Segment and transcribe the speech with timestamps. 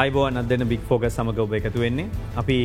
[0.00, 2.08] අයිබෝන් අදන බික් ෆෝග සමඟ ඔබ එකතු වෙන්නේ.
[2.40, 2.56] අපි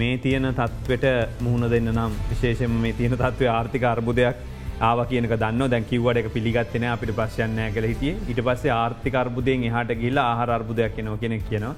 [0.00, 1.06] මේ තියෙන තත්වට
[1.44, 4.42] මුහුණ දෙන්න නම් විශේෂම මේ තියෙන තත්ව ආර්ථික අර්බුදයක්
[4.88, 9.64] ආව කියනක දන්න දැන් කිව්වට එක පිළිගත්තන අපිට පශ්යන්නෑ කළ හිටිය ඉට පස්සේ ආර්ථික අර්බුදයෙන්
[9.70, 11.74] එහට ගිල්ලා ආහාර අර්බුදයක් කියනව කෙනෙක් කියනවා.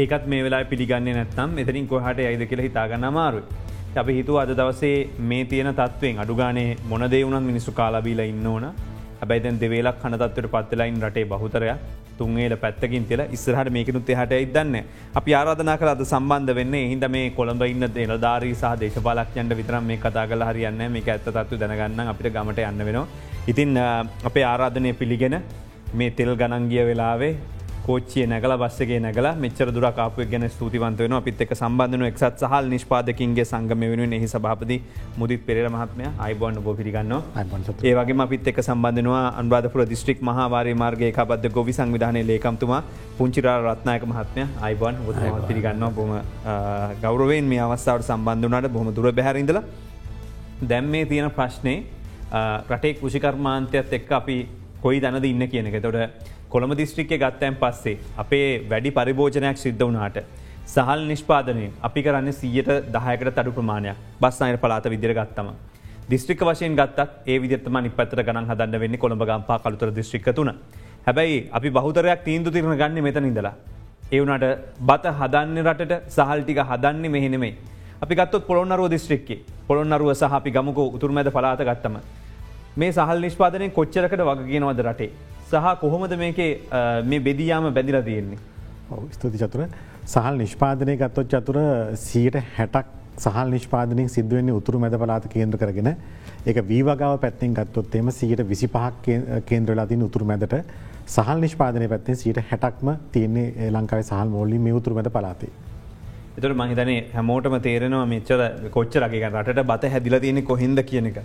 [0.00, 3.42] ඒකත් මේ වෙලා පිළිගන්න නැත්තම් එතරින් කොහට අයිද කියල හිතාගන්න මාරු.
[4.02, 4.96] අපි හිතු අද දවසේ
[5.30, 8.66] මේ තියෙන තත්වෙන් අඩුගානේ මොනදේ වුණත් මිනිස්සු කාලාබීල ඉන්න ඕන
[9.22, 11.82] හැබැයිදැන් දෙවේලක් කනතත්වට පත්වෙලයින් රටේ බහුතරයක්.
[12.18, 14.74] තුන්ේල පැත්තකින් තිල ඉස්සරහට මේකනුත් එහට ඉදන්න
[15.20, 16.84] අපි ආරාධනා කළ අද සම්බන්ධ වෙන්නේ.
[16.92, 21.60] හිද මේ කොළඹ ඉන්න එලධාරී සහ දේශපාලක්යන්ට විතරම් මේ කතා කල හරියන්න මේ ඇත්ත තත්තු
[21.62, 23.06] දැනගන්න අපිට ගමට යන්න වෙනවා.
[23.52, 23.72] ඉතින්
[24.28, 25.36] අපේ ආරාධනය පිළිගෙන
[26.00, 27.32] මේ තෙල් ගණන්ගිය වෙලාවේ
[27.86, 32.68] කෝච්චිය නැගල බස්සගේ නැගල මෙචර දුර කාපුව ගැන ස්තුතිවන්ත වෙන අපිත් එක සම්බන්ධන එක්සත් සහල්
[32.72, 34.76] නිෂ්පාදකින්ගේ සංගම වෙන එහි සභාපති
[35.18, 37.14] මුදිත් පෙර මහත්මය අයිබෝන්න බෝ පිරිගන්න
[37.84, 42.82] ඒවගේ අපිත් එක සම්බන්ධනවා අන්බාධපුර දිස්ත්‍රික් මහවාරය මාර්ගය කබද ගොවි සංවිධානය ලේකම්තුමා
[43.18, 44.42] පුංචිරා රත්නායක මහත්මය.
[44.62, 44.94] අයිබෝන්
[45.48, 46.12] පිරිගන්න බොම
[47.02, 49.58] ගෞරවෙන් මේ අවස්ථාවට සම්බන්ධනාට බොහම දුර බැහරිඳල
[50.62, 51.74] දැම් මේ තියෙන ප්‍රශ්නය
[52.68, 54.36] රටේ කෘෂිකර්මාන්තයත් එක්ක අපි
[54.82, 55.82] කොයි දැනද ඉන්න කියන එක.
[55.82, 60.16] තොට කොළම දිස්ත්‍රික්කය ගත්තයන් පස්සේ අපේ වැඩි පරිභෝජනයක් සිද්ධ වනාට
[60.72, 65.48] සහල් නිෂ්පාදනය අපි කරන්න සීයට දහයකට තඩු ප්‍රමාණයක් බස් අයට පලාත විදිර ගත්තම.
[66.12, 70.52] දිස්ත්‍රික වශයෙන් ගත්තත් ඒ විදිතම නිපතර ගණන් හදන්න වෙන්න කොළඹ ගම්පා කළුතර දිස්ත්‍රික තුන.
[71.06, 73.54] හැබැයි අපි බහතරයක් තීන්දු තිරණ ගන්න මෙතන ඉඳලා.
[74.12, 74.46] ඒවනට
[74.90, 77.52] බත හදන්න රටට සහල්ටික හදන්නේ මෙහෙනෙමයි.
[78.04, 81.96] අපි ගත්තොත් පොළොන්නරුව දිස්ත්‍රික්කේ පොළොන්නරුව සහ අපි ගමකෝ උතුරමැද පලාත ගත්තම.
[82.76, 85.12] මේ සහල් නිෂ්පාදනය කොච්චරකට වගගෙනවද රටේ.
[85.52, 86.50] සහ කොහොමද මේකේ
[87.10, 88.38] මේ බෙදියාම බැදිල තියෙන්නේ.
[89.16, 89.68] ස්තුති චතුර
[90.06, 91.58] සහල් නිෂ්පාදනය ගත්තොත් චතුර
[92.06, 92.86] සීට හැටක්
[93.24, 95.90] සහල් නිෂ්පාදනින් සිදුවන්නේ උතුරු මැද පලාත කේන්ද්‍ර කරගෙන
[96.50, 99.18] එක වීවගාව පැත්තිෙන් ගත්තොත්තේම සීට විසි පහක්
[99.50, 100.56] කේන්ද්‍රලා තින් උතුරු මැදට
[101.16, 105.52] සහල් නිෂ්පාදනය පැත්තෙන් සීට හැටක්ම තියන්නේ ලංකාව සහල් මෝල්ලි මේ උතුරු මැද පලාතේ.
[106.38, 108.40] එතුර මහිතනේ හැමෝටම තේරෙනවා මෙච්චර
[108.76, 111.18] කොච්චරගේ රට බත හැදිල තියෙනෙ කොහින්ද කියන එක.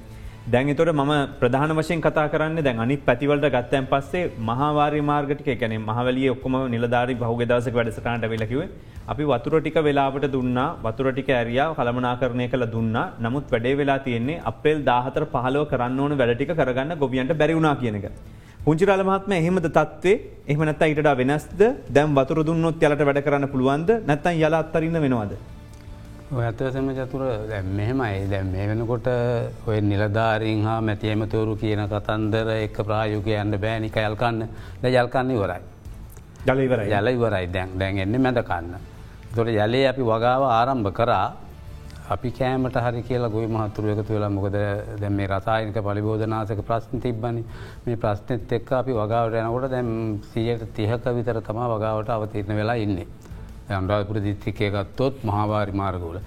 [0.54, 1.10] දැන් තොට ම
[1.40, 7.16] ප්‍රධාන වශයෙන් කතා කරන්න දැන් අනි පැතිවලට ගත්තයන් පස්සේ මහවාරි මාර්ගටික එකන මහවලිය ඔක්කොම නිලධාරි
[7.16, 8.62] බහුග දවසක වැඩසටාට වෙලකිව
[9.06, 13.12] අපි වතුර ටික වෙලාවට දුන්නා වතුර ටික ඇරියාව කළමනාකරණය කළ දුන්නා.
[13.20, 18.08] නමුත් වැඩේ වෙලා තියෙන්නේ අපේල් දාහතර පහලෝ කරන්න ඕන වැඩටික කරගන්න ගොබියන්ට බැරිවුණා කියනක.
[18.66, 20.16] පුංචිරල මහත්ම එහෙමද තත්වේ
[20.48, 21.62] එහමනත් ඉට වෙනස්ද?
[21.92, 23.90] දැම් වතුර දුන්නොත් යලට වැඩ කරන්න පුළුවන්ද?
[24.08, 25.38] නැත්තන් යල අත්තරන්න වෙනවාද.
[26.30, 27.22] ඇත්තසම චතුර
[27.66, 29.08] මෙහෙමයි දැ මේ වෙනකොට
[29.66, 34.44] ඔය නිලධාරීන් හා මැතියමතවරු කියන කතන්දර එක ප්‍රායුක යන්න බෑනික යල්කන්න
[34.82, 35.62] ද යල්කන්න ඉවරයි.
[36.46, 38.76] ජලවර යල ඉවරයි දැන් දැන් එන්න මැදකන්න.
[39.34, 41.32] තොට යලේ අපි වගාව ආරම්භ කරා
[42.10, 44.60] අපි කෑමට හරි කියලා ගොයි මහතුරු එකතු වෙලා මොකද
[45.00, 47.46] දැ මේ රසායනික පලිබෝධනාසක ප්‍රශ්න තිබ්බනි
[47.86, 53.08] මේ ප්‍රශ්නත් එක්ක අපි වගාවට යනකොට දැම් සියට තිහක විතර තමා වගාවට අවතිරණ වෙලා ඉන්නේ.
[53.70, 56.20] අන්රාධපුර දිත්‍රිකය ගත්තොත් මහාවාරි මාර්ගවල.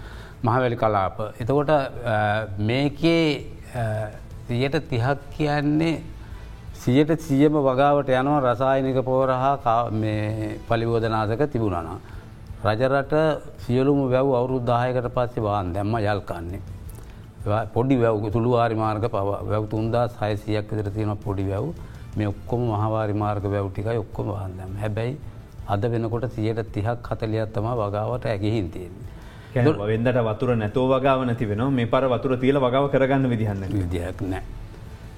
[0.43, 1.19] මහවැලි කලාප.
[1.39, 1.71] එතකොට
[2.61, 3.47] මේකේ
[4.49, 6.03] සියට තිහක් කියන්නේ
[6.75, 9.55] සියට සියම වගාවට යනවා රසායනික පෝරහා
[10.69, 11.99] පලිබෝධනාසක තිබුණනා.
[12.65, 13.15] රජරට
[13.59, 16.61] සියලුම වැව් අවුරුදු දායකට පස්සේ වාන් දැම්ම යල්කන්නේ.
[17.73, 21.73] පොඩි වැව් තුළු ආරි මාර්ග පව වැව් තුන්දා සයිසියක් විතර තියෙන පොඩි වැව්
[22.17, 25.17] මේ ඔක්කොම මහවාරි මාර්ග වැව්ටිකයි ඔක්කොම වාන්දම් හැබැයි
[25.75, 29.09] අද වෙනකොට සියයට තිහක් හතලියත්තම වගාවට ඇගිහින් තියෙන්නේ.
[29.91, 34.43] වෙන්දට වතුර නැතෝ වගාව නැති වෙන මේ පර වතුර තියල වගාව කරගන්න විදිහන්න විදියක් නෑ.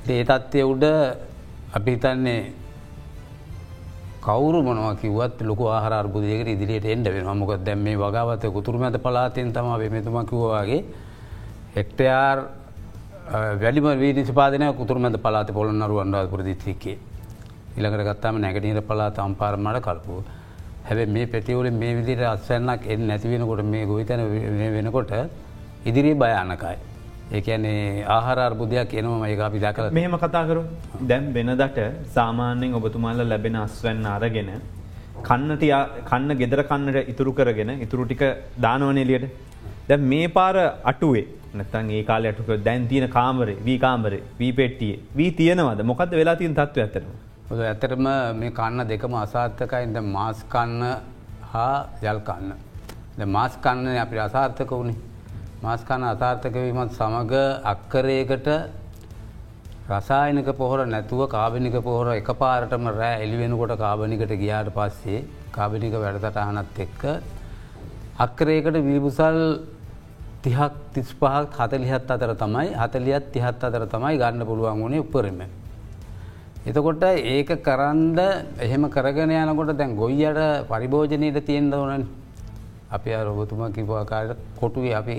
[0.08, 0.84] ඒ තත්ත්වය උඩ
[1.76, 2.40] අපි හිතන්නේ
[4.22, 8.96] කවරු මොනව කිවත් ලොක ආහර බුදයක ඉදිරියට එන්ඩ වෙන මොක දැම් මේ වගාවත කුතුරම ඇත
[9.04, 10.84] පලාතයෙන් තම මෙතුම කිවවාගේ
[11.76, 12.38] හෙක්ටයාර්
[13.62, 16.98] වැඩිම වීනිසිපාදනය කුතුරමද පලාත පොළන්නරු අන්ඩාද පුරදිත්තිකේ
[17.76, 20.22] ඉළඟට ගත්තාම නැගටීර පලාත අම්පාරමට කල්පුව.
[20.88, 24.22] හැබ මේ පෙටිවල මේ විදිට අත්වන්නක් එ නැතිවෙනකොට මේ ගොවිතැන
[24.76, 25.12] වෙනකොට
[25.86, 26.76] ඉදිරී භයානකයි.
[27.32, 30.62] ඒකන්නේ ආහාර බුදයක් එනවා ඒ අපි දැකල මෙහෙම කතාකරු
[31.10, 31.78] දැම් වෙනදට
[32.16, 34.50] සාමාන්‍යෙන් ඔබතුමාල්ල ලැබෙන අස්වැන්න අරගෙන
[35.28, 35.64] කන්නට
[36.10, 38.22] කන්න ගෙදර කන්නට ඉතුරු කරගෙන ඉතුරු ටික
[38.60, 39.26] දානවනලියට
[39.88, 44.94] දැ මේ පාර අටුවේ නැතන් ඒ කාල අටුක දැන් තියන කාමරේ වී කාමරේ වී පෙට්ටිය
[45.16, 45.82] වී තියනවද?
[45.90, 47.18] මොකද වෙලා තියන් තත්ව ඇතරවා
[47.52, 50.82] හොද ඇතරම මේ කන්න දෙකම අසාර්ථකයිද මාස්කන්න
[51.46, 52.52] හා යල්කන්න.
[53.28, 54.96] මාස්කන්න අපි අසාර්ථක වුණේ.
[55.60, 57.34] මාස්කන්න අසාර්ථකවීමත් සමඟ
[57.64, 58.48] අක්කරයකට
[59.90, 65.20] රසායනක පොහොර නැතුව කාබනික පොහොර එක පාරටම රෑ එලිවෙනකොට කාබනිකට ගියාට පස්සේ
[65.52, 67.02] කාබනික වැඩසටහනත් එක්ක
[68.18, 69.40] අක්කරයකට වීබුසල්
[70.42, 75.42] තිහක් තිස් පහක් හතලිහත් අතර තමයි හතලියත් තිහත් අතර තමයි ගන්න පුළුවන් වුණේ උපරම.
[76.64, 78.18] එතකොට ඒක කරන්ද
[78.60, 82.04] එහෙම කරගෙන යනකොට දැන් ගොයියට පරිභෝජනයට තියෙන් දවනන්
[82.88, 85.16] අපි අරොබතුම කිවවාකාරට කොටුවේ අපි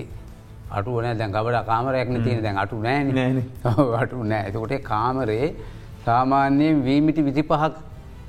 [0.72, 3.44] අටුවන දැන් ගබට කාමරයක්න තියෙන දැන් අටු නෑන.
[4.02, 4.48] අටු නෑ.
[4.48, 5.56] එතකොට කාමරේ
[6.06, 7.76] සාමාන්‍යයෙන් වීමිටි විසි පහක්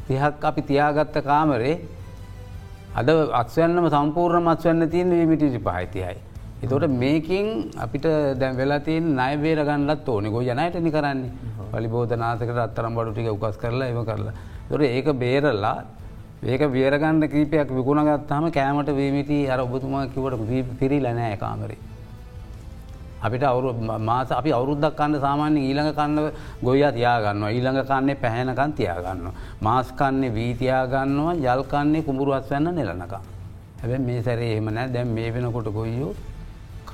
[0.09, 1.79] තිහක් අපි තියාගත්ත කාමරේ
[2.97, 6.17] අද අක්වන්නම සම්පූර්ණ මත්වන්න තියෙන වීමිටි විසි පහයිතියයි.
[6.63, 7.47] එතොට මේකින්
[7.79, 10.29] අපිට දැන් වෙලාතින් නයබේර ගන්නත් ඕනෙ.
[10.29, 11.31] ගො යනයට නි කරන්නේ
[11.73, 14.35] පලිබෝධනාසකට අත්තරම් බඩු ටික උකස් කරලා එම කරලා.
[14.69, 15.77] තොර ඒක බේරල්ලා
[16.45, 21.79] ඒක වේරගන්න කීපයක් විකුණගත්හම කෑමට වීමිටි අර ඔබතුමා කිවට පිරි ලනෑ කාමරේ.
[23.23, 26.33] අපිට අවුරු මාස අපි අවුරුද්දක් කන්න සාමාන්‍ය ඊළඟ කන්න
[26.63, 29.31] ගොයා තියාගන්න ඊළඟ කන්නේ පැහැනකන් තියාගන්න.
[29.63, 33.23] මාස්කන්නේ වීතියාගන්නවා ජල්කන්නේ කුඹුරුවත් වන්න නෙලනකා.
[33.81, 36.13] හැබැ මේ සැරේ එහමනෑ දැම් මේ වෙනකොට ගොයියෝ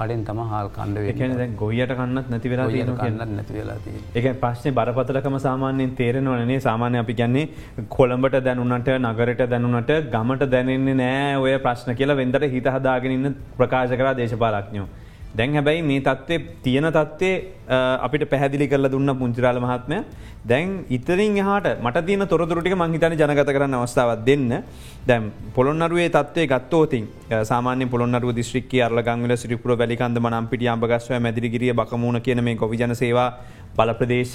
[0.01, 2.69] කඩෙන් තම හල් කණ්ඩ දැන් ගොයියට කන්නත් නැති වෙලා.
[3.03, 4.05] කන්නත් නැති වෙලාතිී.
[4.19, 7.49] එක ප්‍රශ්නය බරපතලකම සාමාන්‍යයෙන් තේරෙනවනේ සාමාන්‍ය අපි කියන්නේ
[7.97, 14.17] කොළඹට දැනුනට නගරට දැනුනට ගමට දැනෙන්නේ නෑ ඔය ප්‍රශ්න කියලා වෙන්දට හිත හදාගෙනන්න ප්‍රකාශ කරා
[14.21, 14.89] දේශපාලක්ඥෝ.
[15.37, 17.35] දැන් හැබැයි මේ තත්ත්වය තියෙන තත්ත්වේ
[18.07, 19.99] අපිට පැහැදිලි කරල දුන්න පුංචිරාල මහත්මය.
[20.51, 24.63] දැන් ඉතරින් එහට මට තියන තොරතුරටික මංහිතන ජනගත කරන්න අවස්ථාවත් දෙන්න.
[25.07, 27.07] දැම් පොළොන්නරුවේ තත්වේ ගත්තෝතින්
[27.51, 33.31] සාමාන්‍ය පොළොන්නරුව දිශ්‍රික්ක අරල ගංගල සිරිපුර වැලිකන්ද මනම්පිටි අම්බගස්ව මැදිරිගිරිය බකමුණ කියන මේ ගොවිජන සේවා
[33.81, 34.35] බලප්‍රදේශ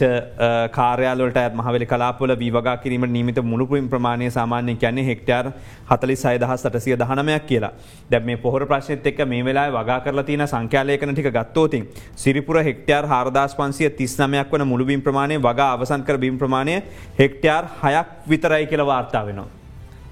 [0.71, 5.51] කාරයාලට මහවලි කලාපල වීවගා කිරීම නීමත මුළුපුරින් ප්‍රමාණය සාමාන්‍ය කියන්නේ හෙක්ටර්
[5.91, 7.73] හතලි සයිදහ සටසිය දහනමයක් කියලා
[8.11, 13.11] දැ මේ පොහොර ප්‍රශ්නත් එක් මේ වෙලා වගා කරලා තින සංඛ්‍යාලයකන ටික ගත්තෝතින් සිරිපුර හෙක්ටර්
[13.13, 16.81] හාරදස් පන්සිය තිස්නමයක් වන මුළුබීම් ප්‍රමාණය වගා අවසන් කර බීම් ප්‍රමාණය
[17.19, 19.49] හෙක්ටර් හයක් විතරයි කියල වාර්තා වෙනවා.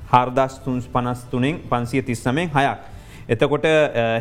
[0.07, 2.92] හාර්දස් තුන්ස් පනස් තුනෙන් පන්සිය තිස්සමෙන් හයක්.
[3.29, 3.65] එතකොට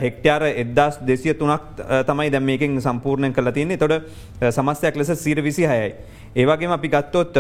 [0.01, 4.03] හෙක්ටයාර එදස් දෙසිය තුනක් තමයි දැම් මේකින් සම්පූර්ණය කල තින්නේ තොට
[4.51, 5.95] සමස්තයක් ලෙස සීර විසි හයයි.
[6.37, 7.35] ඒවගේම අපි ගත්තොත්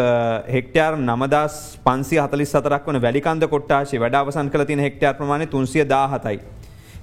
[0.49, 6.41] හෙක්ටයාර් නමදස් පන්සි හතලි සතරක් වන වැලිකන්ද කොට්ටාශේ වැඩවසන් කල තින හෙක්ටයාර් ප්‍රමාණය තුන්සිය දාහතයි.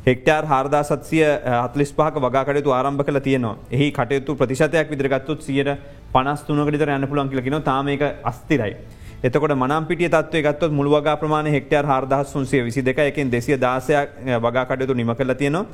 [0.05, 1.25] හෙක්ටර් හාරදා සත්සිය
[1.63, 5.71] හතලිස් පහක වගකටතු ආරම්භ කල තියනවා එහි කටයුතු ප්‍රතිශතයක් විදිරගත්තුත් සියට
[6.13, 8.75] පනස් තුනකට යන්න පුලන් කියලකින තාමක අස්තිරයි.
[9.21, 14.93] එතකොට මනම්පිටිය තත්ව ගත්තොත් මුළුවග ප්‍රමාණ හෙක්ටර් හාරදහස් සුන්සේ විසි දෙක එකින් දෙසිය දාසයක් වගකටයුතු
[14.95, 15.65] නිම කල තියෙනවා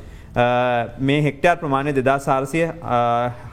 [1.00, 2.64] මේ හෙක්ටර් ප්‍රමාණය දෙදා සාරසය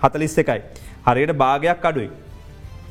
[0.02, 0.60] හතලිස් එකයි.
[1.06, 2.08] හරියට භාගයක් අඩුයි.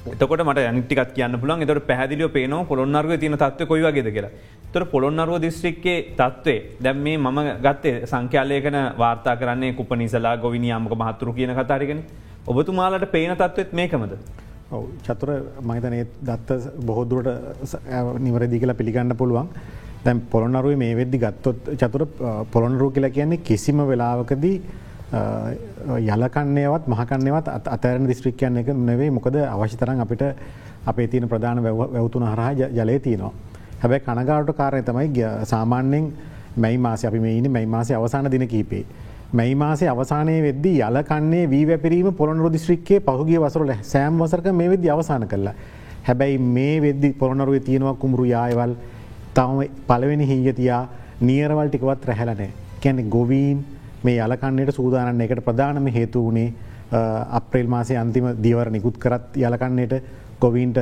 [0.08, 4.32] එතකොට මට අනිටිකත් කියන්න පුළන් එතට පැදිලිය පේන පොළොන්නරුව තින තත්ව කොයි වගේද කියලා.
[4.72, 11.56] තොර පොළොන්නරුව දිස්ත්‍රික්කේ තත්වේ දැම් මේ මම ගත්තේ සංඛ්‍යාලයකන වාර්තා කරන්නේ කුපනිසලා ගොවිනියාමක මහත්තුරු කියන
[11.56, 12.06] කතාරගෙන
[12.48, 14.14] ඔබතුමාලට පේන තත්වත් මේකමද.
[14.72, 15.30] ඔව චතුර
[15.62, 16.50] මහිතනය දත්ත
[16.82, 17.30] බොහෝදුරට
[18.20, 19.50] නිවරදි කියලා පිළිගන්න පුළුවන්
[20.06, 22.08] දැන් පොළොනරුව මේ වෙද්දි ගත්තොත් චතුර
[22.52, 24.56] පොළොනරු කියලා කියන්නේ කිසිම වෙලාවකදී
[26.08, 30.24] යලකන්නේවත් මහකන්නේවත් අතරන දිස්ත්‍රික්කයන්න එක නෙවේ මොකද අවශ්‍ය තරන් අපිට
[30.86, 33.34] අපේ තියෙන ප්‍රධාන වැවතුන හරහා ජලය තියනවා.
[33.82, 36.14] හැබැ කනගාට කාරය තමයි සාමාන්‍යෙන්
[36.56, 38.86] මැයි මාස අපි මේ ඉන්න මැයි මාසය අවසාන දින කීපේ.
[39.34, 44.90] මැයි මාසේ අවසානය වෙද්දී යලකන්නේ වී වැපිරීම පොළොනරු දිස්ත්‍රික්කේ පහුගේ වසරල සෑම් වසරක මේ වෙද්දි
[44.90, 45.54] අවසාන කරලා.
[46.08, 48.74] හැබැයි මේ වෙද්දි පොළොනරුව තියෙනවා කුමරු යායවල්
[49.34, 50.82] තම පලවෙනි හිංගතියා
[51.22, 52.50] නියරවල් ටිකවත් රැහැලනෑ.
[52.84, 53.64] කැනෙ ගොවීන්
[54.04, 56.54] මේ යලකන්නයට සූදානන්න එකට ප්‍රධානම හේතු වනේ
[57.32, 59.94] අප්‍රේල් මාසේ අන්තිම දීවර නිකුත් කරත් යලකන්නයට
[60.42, 60.80] ගොවීන්ට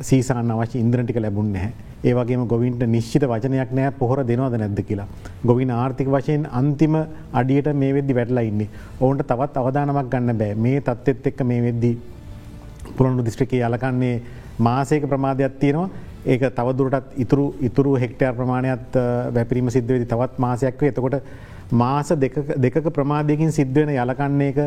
[0.00, 1.91] සීසාන අවශ්‍ය ඉන්ද්‍රටික ලැබුණ නැහැ.
[2.04, 5.08] ඒවගේම ගොවින්ට නිශ්චිත වචනයක් නෑ පොහොර දෙනවද නැද්ද කියලා.
[5.44, 6.94] ගොවින් ආර්ථික වශයෙන් අන්තිම
[7.32, 8.68] අඩියට මේ වෙද්දි වැටලා ඉන්නේ.
[9.00, 11.94] ඔවුන්ට තවත් අවධානමක් ගන්න බෑ මේ තත්ත්ෙත් එක්ක මේ වෙද්දී
[12.96, 14.16] පුළොන්ු දිස්ත්‍රිකේ යලකන්නේ
[14.58, 15.88] මාසයක ප්‍රමාධයක් තියෙනවා
[16.24, 18.98] ඒක තවදුරටත් ඉතුරු ඉතුරු හෙක්ටර් ප්‍රමාණයක්
[19.32, 21.16] වැපිරීම සිද්ධවෙදි තවත් මාසයක්ව එතකොට
[21.72, 22.12] මාස
[22.58, 24.58] දෙක ප්‍රමාදයකින් සිද්ධවෙන යලකන්නේ එක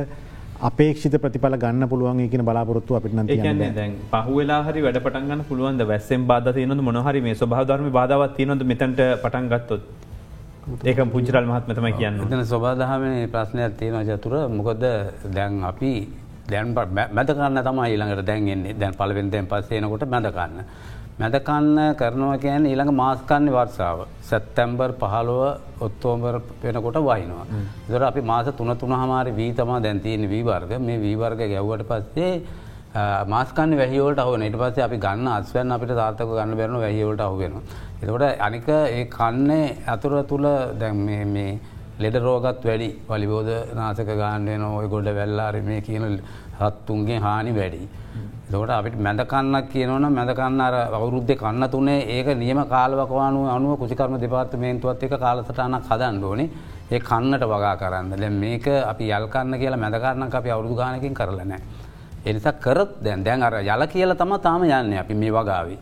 [0.61, 3.13] අපේක්ෂිත ප්‍රතිඵල ගන්න පුළුවන් කියන බලාපොරොත්තු අපිට
[3.75, 9.19] දැන් පහුවෙලා හරි වැඩ පටන්ගන්න පුළුවන් වැස්සෙන් බාධ තියනොද මොනහරි මේ ස්වභාධර්ම බාධවත් තියනොද මෙතැට
[9.21, 9.81] පටන් ගත්තොත්?
[10.83, 12.21] ඒක පුංචිරල් මහත්මතම කියන්න.
[12.21, 14.83] එතන ස්වබාදහම ප්‍රශ්නයක් තියෙන ජතුර මොකද
[15.35, 15.91] දැන් අපි
[16.47, 20.63] දැන් මැදකන්න තමයි ඊළඟට දැන්න්නේ දැන් පලවෙෙන්දෙන් පස්සේනකොට මැදකන්න.
[21.17, 25.43] මැදකන්න කරනවා කියන ඊළඟ මාස්කන්න වර්සාාව සැත්තැම්බර් පහළුව
[25.79, 27.45] ඔත්තෝම්බර් වෙනකොට වහිනවා.
[27.89, 32.31] දර අපි මාස තුන තුන හමාරි වී තමා දැන්තියන වීවර්ග මේ වීවර්ග ගැව්වට පස්සේ
[33.27, 37.53] මාස්කන්න වැහිවලට හුවන ඉට පස්සේ අපි ගන්න අස්වැන් අපිට සාර්ථක ගන්න බැරන වැහිවලට අහුවෙන.
[38.01, 40.47] එතකොට අනික ඒ කන්නේ අතුර තුළ
[40.79, 40.97] දැන්
[41.33, 41.59] මේ
[41.99, 46.19] ලෙඩ රෝගත් වැඩි පලිබෝධ නාසක ගාන්ඩයන ඔය ගොඩ වෙල්ලාර මේ කියන
[46.59, 47.87] හත්තුන්ගේ හානි වැඩි.
[48.55, 55.03] දකට අපිට මැදකන්නක් කියනවන මැදකන්න අර අවුරුද්ධ කන්න තුනේ ඒක නියම කාලවකවානු අනුව කුසිකර්ම දෙපාර්තමේන්තුවත්
[55.03, 56.49] එක කාලසටනක් හදන්න ඕනේ.
[56.91, 58.09] ඒ කන්නට වගා කරන්න.
[58.11, 61.61] දැ මේක අපි යල්කන්න කියලා මැදකරන්න අපි අවුදු ගානකින් කරලනෑ.
[62.25, 65.77] එනිසා කරත් දැන් දැන් අර යල කියල තම තාම යන්න අපි මේ වගාවි.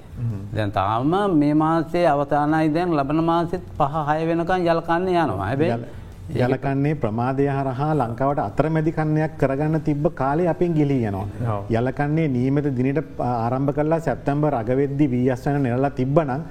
[0.55, 5.47] දැන් තාම මේ මාසේ අවතානයි දැන් ලබන මාසෙත් පහ හය වෙනකන් යල්කන්න යනවා.
[5.49, 11.57] හැබැයි යලකන්නේ ප්‍රමාදය හරහා ලංකාවට අතරමැදි කන්නයක් කරගන්න තිබ්බ කාලේ අපින් ගිලී යනවා.
[11.69, 16.41] යලකන්නේ නීමත දිනට ආරම්භ කරලා සැප්තම්බර් අගවෙද්දි වී අස්වන නිරලා තිබ්බනම්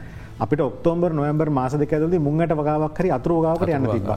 [0.42, 4.08] අපිට ඔක්තෝම්බර් නොවම්බර් මාස දෙකඇදලි මුංගට වගාවක් හරි අතුරෝගාවකට යන්න තිබ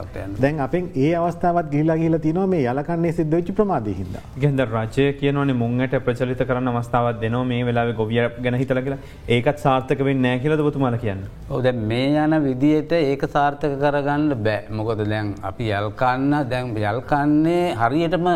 [0.42, 4.14] දැන් අපෙන් ඒ අවස්ථාවත් ගිල්ලා ගිල තින මේ යලකන්නේ සිද්ධච්චි ප්‍රමාද හිද.
[4.42, 8.98] ගෙන්ද රජය කියනවන මුංගට ප්‍රචලිත කරන්න අවස්ථාවත් දෙනවා මේ වෙලාව ගොවිය ගැන හිතල කියලා
[9.36, 11.22] ඒකත් සාර්ථක වෙන්න නෑ කියලද බතුමාල කියන්න.
[11.50, 18.30] ඕද මේ යන විදියට ඒක සාර්ථක කරගන්න බෑ මොකොද දැන් අපි යල්කන්න දැන් යල්කන්නේ හරියටම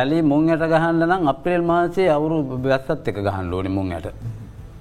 [0.00, 4.12] යලි මුංයට ගහන්න නම් අප්‍රේල් මාසේ අවුරු බැස්සත් එක ගහන්න ඕනි මුංයට.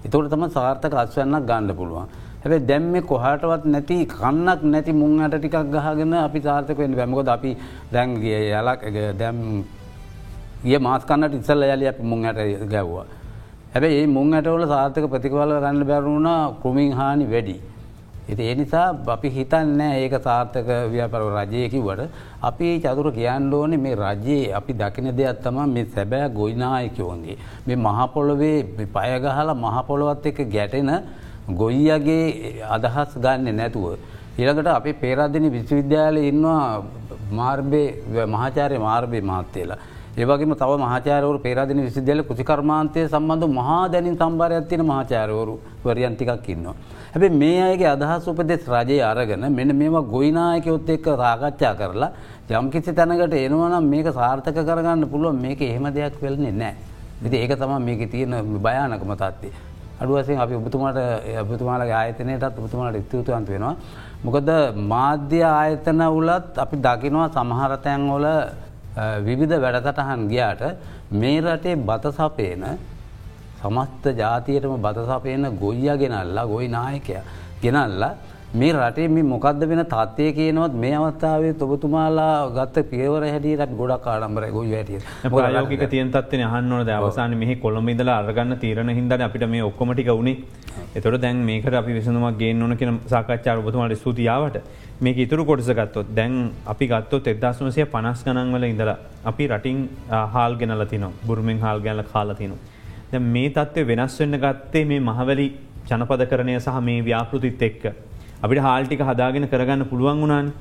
[0.05, 2.29] එතවට තම සාර්ථක අස්වන්නක් ගණ්ඩ පුළුවන්.
[2.43, 7.51] හැබ දැම්ම කොහටවත් නැති කන්නක් නැති මුංහට ටිකක් ගහගෙන අපි සාර්ථක වෙන්න බැමකොද අපි
[7.93, 8.81] දැන්ගේ යලක්
[9.19, 9.37] දැම්
[10.65, 12.39] ඒ මාස්කන්නට ඉස්සල්ල යලි අපි මුංහට
[12.73, 13.05] ගැව්වා.
[13.73, 17.57] හැබැයි ඒ මුංහටවල සාර්ථක ප්‍රතිකවල ගන්න බැරුණා කෘමින් හානි වැඩි.
[18.29, 22.01] එති ඒ නිසා අපි හිතන්න ඒක සාර්ථක ව්‍යාපර රජයකිවට
[22.49, 27.37] අපි චතුර කියන්න ඕනේ මේ රජයේ අපි දකින දෙයක් තම මේ සැබෑ ගොයිනායකයෝන්ගේ.
[27.67, 28.57] මේ මහපොළොවේ
[28.95, 30.91] පයගහලා මහපොළොවත් එක ගැටෙන
[31.49, 33.97] ගොයියගේ අදහස් ගන්න නැතුව.
[34.37, 36.83] ඊළඟට අපි පේරාධනි විශ්වවිද්‍යාල ඉන්නවා
[37.31, 37.83] මාර්බය
[38.27, 39.77] මහාචාරය මාර්භය මාත්‍යයලා.
[40.17, 45.55] ඒවගේම තව මහාචාරවරු පේරාධන විසිද්‍යල කෘතිකර්මාන්තය සම්බන්ධ මහා දැනින් සම්භාරයක් තියෙන මහාචාරවරු
[45.85, 46.75] වරියන්තිකක් ඉන්නවා.
[47.13, 52.11] හැබේ මේ අයගේ අදහස් උපදෙස් රජය අරගෙන මෙන්න මේවා ගොයිනායකයොත් එක්ක රාකච්ඡා කරලා
[52.51, 56.75] යම්කිසි තැනකට එනවනම් මේක සාර්ථක කරගන්න පුළුවන් මේක එහෙම දෙයක් වෙලන්නේ නෑ.
[57.25, 58.33] ඉති ඒක තම මේක තියෙන
[58.65, 59.70] භයානකම තත්වේ.
[60.01, 60.97] අඩුවසින් අපි ඔබතුමාට
[61.43, 63.75] ඔබතුමාලගේ ආයතනයටත් ඔබතුමාට ස්තුතිවන්ත වෙනවා.
[64.23, 64.49] මොකද
[64.87, 68.25] මාධ්‍ය ආයතන උලත් අපි දකිනවා සමහරතැන්වල
[69.19, 70.63] විවිධ වැඩසටහන් ගියාට
[71.13, 72.63] මේ රටේ බත සපේන
[73.61, 77.17] සමස්ත ජාතියටම බත සපේන ගොයිය ගෙනල්ලා ගොයි නායකය
[77.61, 78.13] ගෙනල්ලා
[78.53, 84.45] මේ රටේ මේ මොකක්ද වෙන තත්වය කියනවත් මේ අවස්ථාවේ ඔබතුමාලා ගත්ත පියවර හැටියට ගොඩක් ආඩම්බර
[84.55, 84.99] ගොයි වැටිය
[85.35, 90.43] ප්‍රයෝගික තියන්තත්වන අහන්නවද අවසාන මෙහි කොළඹිදල අරගන්න තීරණ හිදන අපිට මේ ඔක්කොමටික වුණේ.
[90.95, 94.59] එතොට දැන් මේකට අපි විසඳමක් ගේන්නවන කියන සාකච්ඡා ඔබතුමාට ස්තුතියාවට
[94.99, 99.81] මේක ඉතුරු කොටස ගත්තොත් දැන් අපි ගත්තොත් එදදාස්මසය පනස් ගනන්වල ඉඳලා අපි රටින්
[100.35, 102.59] හාල් ගෙනල තින බුරුමින් හාල් ගැල කාලතිනු.
[103.11, 105.51] දැ මේ තත්ත්වය වෙනස් වෙන්න ගත්තේ මේ මහවැලි
[105.89, 108.10] ජනපද කරණය සහ මේ ව්‍යාපෘතිත් එක්ක.
[108.41, 110.51] අපිට හාල්ටික හදාගෙන කරගන්න පුළුවන් වුණන්.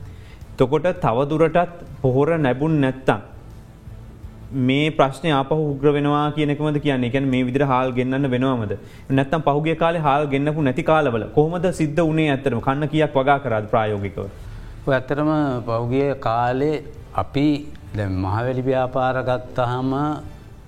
[0.56, 3.20] තොකොට තවදුරටත් පොහොර නැබුන් නැත්තම්.
[4.52, 8.72] මේ ප්‍රශ්නය අප උග්‍ර වෙනවා කියනෙකමද කියන්න එකැන මේ විදිර හාල් ගන්න වෙනවාමද
[9.10, 13.68] නැත්තම් පහුගේ කාල හාල් ගන්නපු නැති කාලවල කොහොමද සිද්ධ වනේ ඇතරම කන්න කියක් වගා කරද
[13.72, 14.26] ප්‍රයෝගිකව.
[14.88, 15.30] ඇත්තරම
[15.66, 16.76] පෞගිය කාලේ
[17.14, 17.46] අපි
[18.18, 19.92] මහවැලි ව්‍යාපාරගත්තහම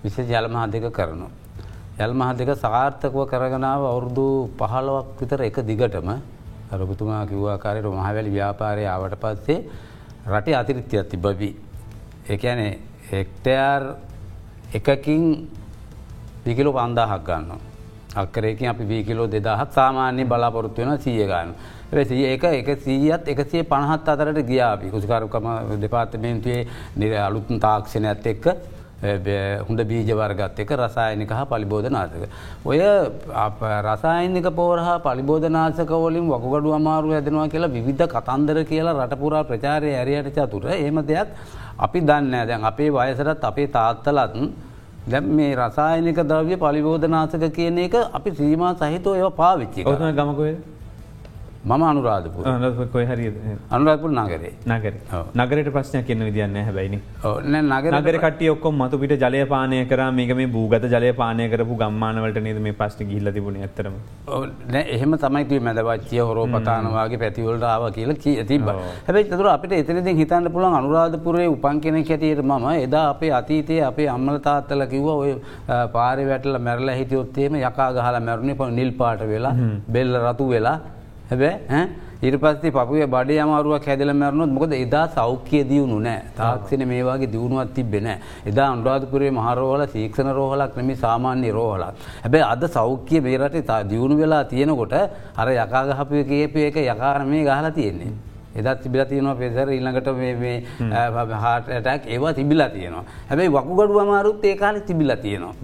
[0.05, 1.27] විශ ජලමහා දෙක කරනු.
[1.99, 4.27] යල්මහා දෙක සාර්ථකව කරගනාව අවුරුදු
[4.59, 6.09] පහලවක් විතර එක දිගටම
[6.81, 9.59] රොබතුමා කිව්වාකාරයට මහවැලි ව්‍යාපාරය ආවට පස්සේ
[10.27, 11.55] රටේ අතිරිත්‍යයක් තිබවී.
[12.29, 12.73] එකනේ
[13.13, 13.83] හෙක්ටයාර්
[14.75, 15.23] එකකින්
[16.47, 17.61] විකිලෝ පන්දාහක් ගන්න.
[18.17, 21.55] අක්කරේකින් අපි වීකිලෝ දෙදහත් සාමාන්‍ය බලාපොරොත්තු වෙන සිය ගන්න.
[22.09, 25.47] සිය එක එක සීයත් එකසිේ පණහත් අතරට ගියාපි කුසිකාරකම
[25.81, 28.47] දෙපාර්තමේන්තුවේ නිර අලුතුන් තාක්ෂණයත් එක්ක
[29.03, 32.29] හොඳ බීජවර්ගත් එක රසායනික හා පලිබෝධනාසක.
[32.65, 32.79] ඔය
[33.83, 40.67] රසායනික පෝරහා පලිබෝධනාසකවලින් වකුගඩු අමාරු ඇදෙනවා කියලා විවිධ කතන්දර කියලා රටපුරා ප්‍රචාරය ඇරයට චතුර.
[40.69, 41.29] ඒම දෙයක්
[41.79, 44.37] අපි දන්න දැන් අපේ වයසරත් අපේ තාත්තලත්
[45.05, 50.55] දැම් මේ රසායනික ද්‍රව්‍ය පලිබෝධනාසක කියන එක අපි සීම සහිතව ඒව පාවිච්චි ගමකොය
[51.65, 52.45] මම අනුරාධපුර.
[52.95, 53.27] කොයි හරි
[53.71, 54.53] අනුරාපුර නගරේ.
[54.67, 54.95] නගර.
[55.41, 56.99] නගරට ප්‍රශ්නයක් කියන්න විදින්න හැබයිනි
[57.97, 60.01] නගර කට ඔක්කො මතුපිට ජලය පානය කර.
[60.19, 63.95] මේක මේ භූගත ජලය පානය කරපු ගම්මානවලට නද මේ පස්්ට ගිල්ල තිබුණ ඇතරම
[64.95, 68.67] එහෙම තමයිති මැදවච්චිය හොරෝපතානවාගේ පැතිවලට ආව කියලා කිය තිබ
[69.09, 74.09] හැබයි තුර අපට එතනති හිතන්න පුළන් අනුරාධපුරේ උපන් කෙන හැටියට මම එදා අපේ අතීතයේ අපේ
[74.17, 75.31] අම්මල තාත්තල කිව්ව ඔය
[75.97, 79.55] පාරි වැටල මැරල හිටියොත්තේම යකා ගහලා මැරුණේ ප නිල් පාට වෙලා
[79.97, 80.77] බෙල්ල රතු වෙලා
[81.33, 81.55] හැබැ
[82.23, 86.21] ඊට පස්සේ පපුේ බඩ අමාරුවක් හැදල මැරණොත් මොකද එදා සෞඛ්‍ය දියුණු නෑ.
[86.39, 88.09] තාක්ෂණ මේවාගේ දියුණුවත් තිබෙන
[88.51, 91.95] එදා අන්ඩාධපුරේ මහරෝහල සීක්ෂණ රෝහලක් නෙමි සාමාන්‍ය රෝහලක්.
[92.25, 94.95] හැබැයි අද සෞඛ්‍ය මේ රටේ දියුණු වෙලා තියෙනකොට
[95.37, 98.13] අර යකාගහපුය කියපු එක යකාර මේ ගහලා තියෙන්නේ.
[98.59, 100.09] එදත් තිබිලා තියෙනවා පෙසර ඊළඟට
[101.45, 103.05] හාටටක් ඒවා තිබිලා තියෙනවා.
[103.31, 105.55] හැබැයි වකුගඩු අමාරුත් ඒ කාලෙ තිබිලා තියෙනවා.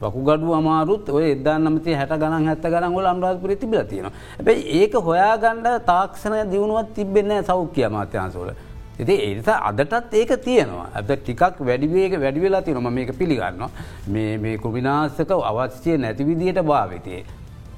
[0.00, 4.10] වකුගඩු අමාරුත් ඔය එදා නමති හැට ගණන් හැත්ත ගණන් ගොල අම්රාධපුර තිබිල තියෙන.
[4.38, 8.50] ඇැයි ඒක හොයා ගණ්ඩ තාක්ෂණය දියුණුවත් තිබෙන්න සෞඛ්‍ය අමාත්‍යන්සෝල.
[8.98, 13.66] එති ඒනිසා අදටත් ඒක තියෙනවා ඇද ටිකක් වැඩිවේක වැඩිවෙලා තියෙනම මේක පිළිගන්න
[14.08, 17.22] මේ කුමිනාසක අවශ්‍යය නැතිවිදියට භාවිතයේ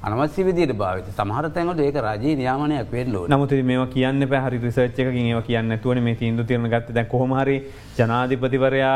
[0.03, 1.09] අනවශ්‍ය විදියට භාවිත.
[1.17, 6.15] සමහර තැනට ඒක රජයේ නියාමනයක් වෙල්ලෝ නමුත් මේ කියන්න පැහරි රිසර්ච්චකින් ඒව කියන්න තුවන මේ
[6.15, 6.95] තීන්දු තිරන ගත්ත.
[6.95, 7.57] දැ කොහමහරි
[7.99, 8.95] ජනාධිපතිවරයා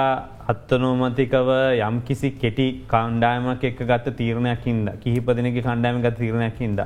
[0.53, 1.51] අත්තනෝමතිකව
[1.89, 6.81] යම් කිසි කෙටි කණ්ඩායමක් එක් ගත්ත තීරණයක්කින්ද කිහිපදනක කණ්ඩායම ගත් තීරණයක්කින්ද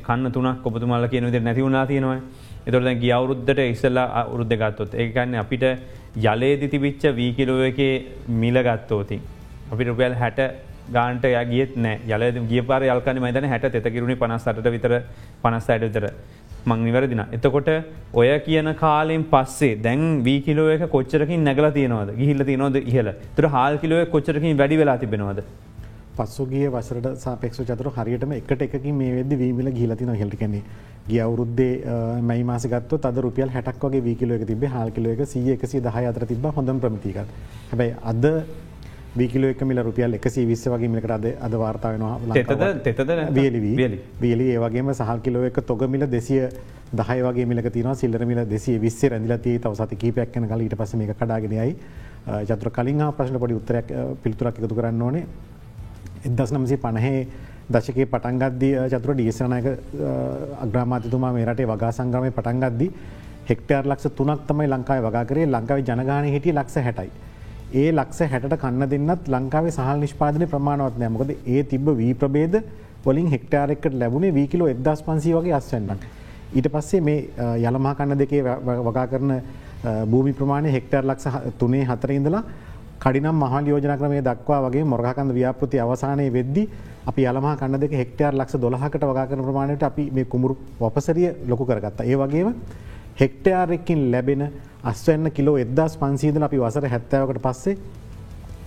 [0.00, 2.18] කන්න තුනක් ඔබතුමල්ල කියන විදිර නැතිවුණනා තියෙනවා
[2.66, 4.92] එතොට ගිය අවුරුද්ධට ඉස්සල්ලා අවුරුද්ධ ගත්තොත්.
[4.96, 5.64] ඒකන්න අපිට
[6.18, 7.80] ජලයේදි තිබිච්ච වී කිලෝ එක
[8.42, 9.20] මිල ගත්තෝතින්.
[9.72, 10.40] අපි රුපියල් හැට
[10.92, 11.98] ගාන්ට යගියත් නෑ.
[12.06, 14.94] යල ගිය පාර යල්කන මයිතන හැට තෙතකිරුණේ පනස්සට විතර
[15.42, 16.08] පනස්සයට විතර.
[16.66, 17.22] මං නිවැරදින.
[17.32, 17.68] එතකොට
[18.14, 22.16] ඔය කියන කාලෙන් පස්සේ දැන් වී කිලෝ එක කොච්චරකින් නැගල තියනවද?
[22.16, 25.44] ගිහිල්ල තියනොද ඉහල තුර හල් කිලෝ කොච්චරකින් වැඩි වෙලා තිබෙනවද.
[26.16, 30.62] පස්සුගිය වසරට සාපෙක්ෂ චතුර හරියටම එකට එකකින් මේ වෙද වීමිල ගිලතින හෙල්ටිකන්නේ
[31.08, 31.72] ගිය අවුරුද්දේ
[32.28, 36.26] මයි මාසකත් අද රුපියල් හැටක් වගේ වීකිලෝ එක තිබේ හල්කිලෝ එක සිය එකසි දහ අතර
[36.26, 37.34] තිබ හොඳම් ප්‍රමතිකත්
[37.72, 38.24] හැබැයි අද
[39.16, 42.34] වීකිලෝ එක මිල රුපියල් එකසි විස්ස වගේ මිලකට අද අද වාර්තාාවෙනවා
[42.82, 43.10] තෙතද?
[43.34, 43.60] වියලි
[44.20, 44.46] වියලි.
[44.54, 46.48] ඒවගේම සහල් කිලෝ එක තොගමිල දෙසිය
[46.92, 51.14] දහය වගේ මිලක තින සිල්ලරමිල දෙසිය විස්සේ රැදිලතිය තව සති කීපයක්න කල ඊට පස මේ
[51.14, 51.76] කඩාගෙනයයි
[52.48, 53.92] චතුර කලින් ප්‍රශ්න පොඩි උත්තරයක්
[54.22, 55.26] පිළිතුරක් එකතු කරන්න ඕනේ.
[56.24, 57.26] එදස් නම්සි පණහේ
[57.70, 59.66] දශකේ පටන්ගද්දී චතුර ඩීසනයක
[60.64, 62.90] අග්‍රාමාතිතුමා මේ රටේ වගා සංග්‍රමය පටන්ගද්දී
[63.48, 65.46] හෙක්ටර් ලක්ෂ තුනක් තමයි ලංකායි වගා කරේ.
[65.46, 67.10] ලංකාව ජනගාන හිටිය ලක්ෂ හැටයි.
[67.74, 72.54] ඒ ලක්ෂ හැට කන්න දෙන්නත් ලංකාවේ සහල් නිෂ්පාදන ප්‍රමාණවත් නෑමකද ඒ තිබ වී ප්‍රබේද
[73.04, 76.02] වලින් හෙක්ටාරෙක්කට ලැබුණේ වීකිලෝ එදස් පන්සී වගේ අස්වන්නක්.
[76.52, 77.18] ඊට පස්සේ මේ
[77.60, 78.42] යළමහා කන්න දෙකේ
[78.80, 79.32] වගා කරන
[80.06, 82.44] භූමි ප්‍රමාණය හෙක්ටර් ලක්ෂ තුනේ හතර ඉඳලා
[83.00, 86.68] කඩිනම් මහල් යෝජන ක්‍රමය දක්වා වගේ මොරහකන්ද ව්‍යාපෘති අවසානය වෙද්දි
[87.06, 92.00] අපි යලම කන්න දෙක හෙක්ටර් ලක්ෂ දොලහකට වගාකන ප්‍රමාණයට අපි මේ කුමරු වපසරිය ලොකු කරගත්ත
[92.02, 92.54] ඒ වගේම
[93.16, 94.42] හෙක්ටයාරෙක්කින් ලැබෙන
[94.84, 97.76] අස්වන්න කිලෝ එදස් පන්සීදල අපි වසර හැත්තාවකට පස්සේ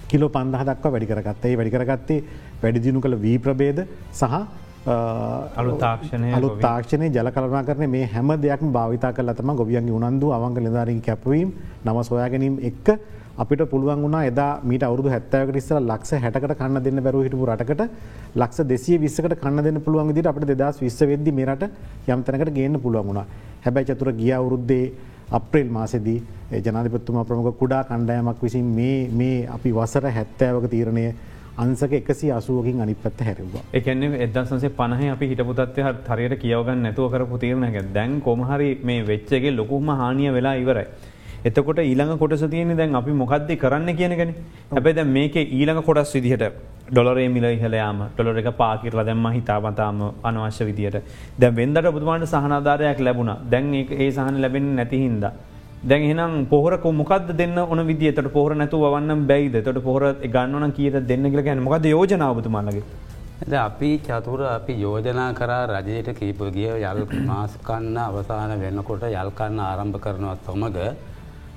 [0.08, 1.58] කිලෝ පන්දහ දක්වා වැඩි කරගත්තේ.
[1.58, 2.24] වැඩි කරගත්තේ
[2.62, 3.80] වැඩිදිනු කළ වී ප්‍රබේද
[4.14, 4.24] සහ
[5.58, 10.32] අලු තාක්ෂණය අලු තාක්ෂණය ජල කලනා කරන මේ හැම දෙයක් භාවිතා කල තම ගොවියන්ගේ උනන්දු
[10.32, 11.50] අවංග නිධාරින් කැපවීම්
[11.86, 12.88] නම සොයාගැනීම් එක්ක
[13.38, 17.84] අපිට පුළුවන් වුණා එදා මීට අවුදු හැත්තවකට ඉස්සර ලක්ෂ හැටකට කන්න දෙන්න බැරු හිටපු රටකට
[18.36, 21.68] ලක්ෂ දෙසිය විස්සකට කන්න දෙන්න පුළුවන් විදිට අපට දෙදස් විස්ස වෙද්දි මේරට
[22.08, 23.28] යම්තනකට ගේන්න පුළුවන් වුණා
[23.64, 24.86] හැබැයි චතුර ගිය අවුරුද්දේ
[25.32, 26.20] අප්‍රේල් මාසෙදී
[26.62, 28.70] ජනාධිපත්තුමා ප්‍රමුඛ කුඩා කණ්ඩායමක් විසින්
[29.14, 31.08] මේ අපි වසර හැත්තෑවක තීරණය
[31.58, 37.40] අන්සක එකසි අසුවකින් අනි පත්ත හැරවා එකන්නේ එදසන්සේ පනහ අපි හිටපුතත්වය හරියට කියවගන්න නැතුව කරපු
[37.40, 40.86] තීරණක දැන් කොමහරි මේ වෙච්චගේ ලොකුම හානිය වෙලා ඉවරයි.
[41.46, 44.34] එතකොට ඊළඟ කොටස තියෙන දැන් අපි මොකක්ද කරන්න කියනගෙන
[44.72, 46.46] හැබැ දැ මේක ඊළඟ කොටස් විදිහට
[46.90, 50.98] ඩොලරේ මිල ඉහලයාම ඩොලර එක පාකිරල දැම්ම හිතාමතාම අනවශ්‍ය විදියට.
[51.38, 53.32] දැ වෙන්දට බුදුමාට සහනාධාරයක් ලැබුණ.
[53.50, 55.26] දැන් ඒ සහන ලැබෙන නැතිහින්ද.
[55.84, 59.64] දැන් එනම් පොහර මොකද දෙන්න ඕන විදිට පොහර නැතු වන්න බැයිද?
[59.64, 62.84] තොට පොහර ගන්නන කියට දෙන්න කියල ගැන මොකද යෝජනාවතුමාලගේ.
[63.40, 70.42] ද අපි චතුර අපි යෝජනා කරා රජයට කීපගිය යල් මාස්කන්න අවසාන වෙන්නකොට යල්කන්න ආරම්භ කරනවත්
[70.46, 70.80] සොමග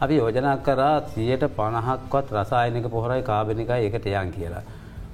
[0.00, 4.62] අපි යෝජනා කරා සියයට පණහක්වත් රසායනික පොහොරයි කාබනිකයි එකට යන් කියලා.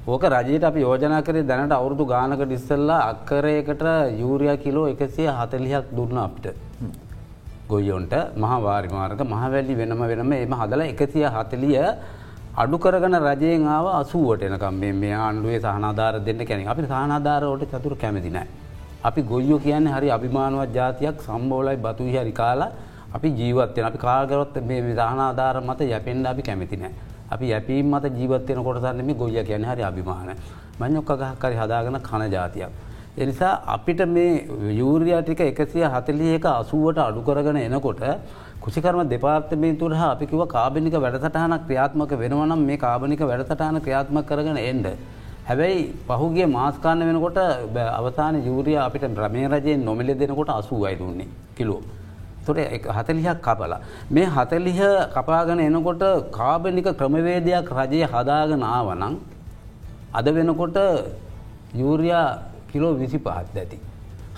[0.06, 3.82] ඕක රජයට අපි යෝජනා කරේ දැනට අවුරදු ගානක ඩිස්සල්ලා අක්කරයකට
[4.20, 6.46] යූරිය කිලෝ එකසිය හතලිහක් දුන්න අපිට.
[7.68, 11.76] ගොයියොන්ට මහවාරිමාර්ග මහවැල්ලි වෙනම වෙනම එම හදල එකසිය හතලිය
[12.56, 18.48] අඩු කරගන රජයෙන් ආව අසුවට එනකම් මේ ආණ්ඩුවේ සහනාධාර දෙන්න කැනෙ අපි සහනාධාරවට චතුර කැමතිනෑ.
[19.04, 22.74] අපි ගොයියෝ කියන්නේ හරි අභිමානුවත් ජාතියක් සම්බෝලයි බතුහි හරි කාලා
[23.16, 26.92] අපි ජීවත්වය අපි කාගරොත් මේ විධානාධාර මත යැපෙන්ඩ අපි කැමති නෑ.
[27.30, 30.30] අපි යැපීම් මත ජීවත්වයන කොටසන්නම ගොය කියන හරි අභිමාන
[30.80, 32.70] මං්යොක්ක ගහකරි හදාගෙන කන ජාතියක්.
[33.18, 34.30] එනිසා අපිට මේ
[34.72, 38.02] යූරියා ටික එකසිය හතලිය එක අසුවට අඩු කරගෙන එනකොට
[38.60, 44.88] කුසිකරම දෙපාර්තමේතුර හා අපිකිව කාබනික වැඩසටහන ක්‍රියාත්මක වෙනවනම් මේ කාබනික වැඩසටහන ක්‍රියාත්ම කරගෙන එන්ඩ.
[45.48, 47.38] හැබැයි පහුගේ මාස්කාන්න වෙනකොට
[47.92, 51.80] අවසාන යූරිය අපිට ප්‍රමේ රජයෙන් නොමිල දෙනකොට අසූ අයිදුන්නේ කිලෝ.
[52.46, 52.56] තොර
[52.96, 53.80] හතලිහක් කපලා.
[54.10, 54.80] මේ හතලිහ
[55.16, 56.04] කපාගෙන එනකොට
[56.38, 59.16] කාබනික ක්‍රමවේදයක් රජය හදාගෙන ආවනං
[60.14, 60.78] අද වෙනකොට
[61.74, 62.26] යූරයා
[62.70, 63.78] කිලෝ විසි පහත් ඇති.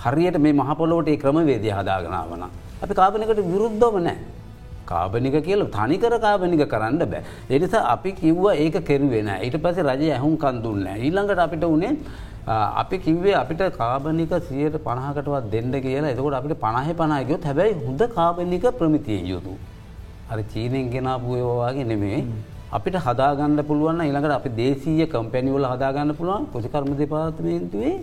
[0.05, 2.43] හරියට මේ මහපොලෝට ඒ ක්‍රමවේදය හදාගෙනාවන.
[2.83, 4.19] අපි කාබනිකට විරුද්ධව නෑ.
[4.87, 7.23] කාබනික කියල තනිකර කාබනික කරන්න බෑ.
[7.51, 10.87] එනිසා අපි කිව්ව ඒක කෙරුවෙන ඊට පස රජය ඇහුම් කන්දුන්න.
[10.97, 11.93] ඊළඟට අපිට වනේ
[12.49, 16.13] අපි කිව්වේ අපිට කාබනික සියයට පණහකටවත් දෙන්න කියලා.
[16.13, 19.57] එතකොට අපිට පණහ පනායකොත් හැබැයි හොඳ කාබනික ප්‍රමිතිය යුතු.
[20.31, 22.21] අර චීනෙන් ගෙනාපුයෝවාගේ නෙමේ
[22.73, 27.95] අපිට හදාගන්න පුළුවන් ඉළඟට අපි දේශීය කම්පැනිවල හදාගන්න පුළුවන් පොසිකර්ම දෙපාර්තමේන්තුවේ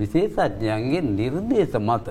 [0.00, 2.08] විශේෂඥයන්ගේ නිර්දේශ මත.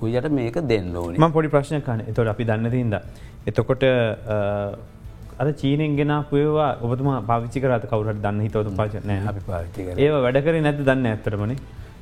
[0.00, 1.16] කුයියට මේක දෙන්න ඕනි?
[1.18, 2.94] ම පොඩි ප්‍රශ්න කන එතොට අපි දන්න තින්ද.
[3.48, 3.84] එතකොට
[5.40, 10.00] අර චීනෙන් ගෙන පයවා ඔබතුම පාවිච්චි කරත කවුරට දන්න හිතවතු පාචන අපි පාවිච්චි කර.
[10.04, 11.56] ඒ වැඩකර නැති දන්න ඇතරමනේ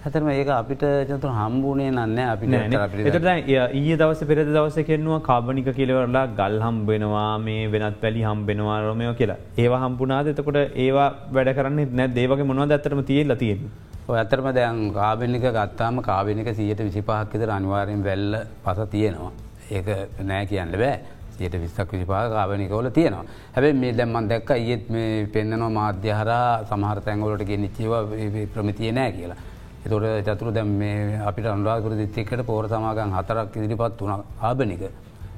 [0.05, 6.25] හැතරම ඒක අපිට චතුර හම්බුණේ නන්න අපිට එතට ඒ දවස පෙර දවස කෙන්නවා කාබනික කියලවරලා
[6.39, 9.39] ගල් හම්බෙනවා මේ වෙනත් පැලි හම්බෙනවා රොමයෝ කියලා.
[9.63, 13.61] ඒවා හම්පුනාද එතකොට ඒවා වැඩ කරන්න නැ දේවගේ මොනවද ඇතරම තියල්ල තියෙන
[14.23, 19.33] ඇතරම දැන් කාබනික ගත්තාම කාබනික සියට විසිපහක්කිතර අනිවාරයෙන් වැල්ල පස තියෙනවා.
[19.77, 19.89] ඒක
[20.31, 20.99] නෑ කියන්න බෑ
[21.39, 23.25] සියට විස්සක් විසිපා කාබනිකවල තියෙනවා.
[23.55, 26.31] හැබැ මේ දැම්මන් දැක්ක ඒත් මේ පෙන්න්නනවා මාධ්‍යහර
[26.71, 27.93] සමහර තැන්ගොලට ගෙනනිච්චව
[28.55, 29.37] ප්‍රමිතිය නෑ කියලා.
[29.85, 34.83] එතොට චතුර දැම් මේ අපිට අන්රාකර දිත්තෙකට පෝර සමාගන් හතරක් ඉදිරිපත් වුණ ආබනික.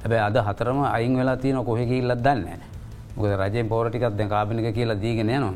[0.03, 2.61] හැබැ අද හතරම අයින් වෙලා තියන කොහෙක ඉල්ලත් දන්න
[3.17, 5.55] මොකද රජයෙන් පෝරටිකත් දැ කාබනික කියලා දීගෙන නවා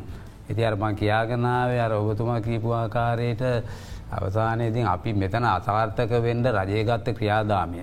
[0.48, 3.42] ඇති අරමන් කියාගෙනාවේ අර ඔබතුමා කීපු ආකාරයට
[4.12, 7.80] අවසානයේදී අපි මෙතන අසාර්ථක වෙන්ඩ රජයගත්ත ක්‍රියාදාමය.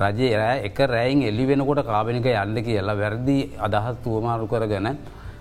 [0.00, 4.88] රජයේ රෑ එක රැයින් එල්ලි වෙනකොට කාබනික යන්න කියලා වැරදි අදහස් තුවමාරු කරගන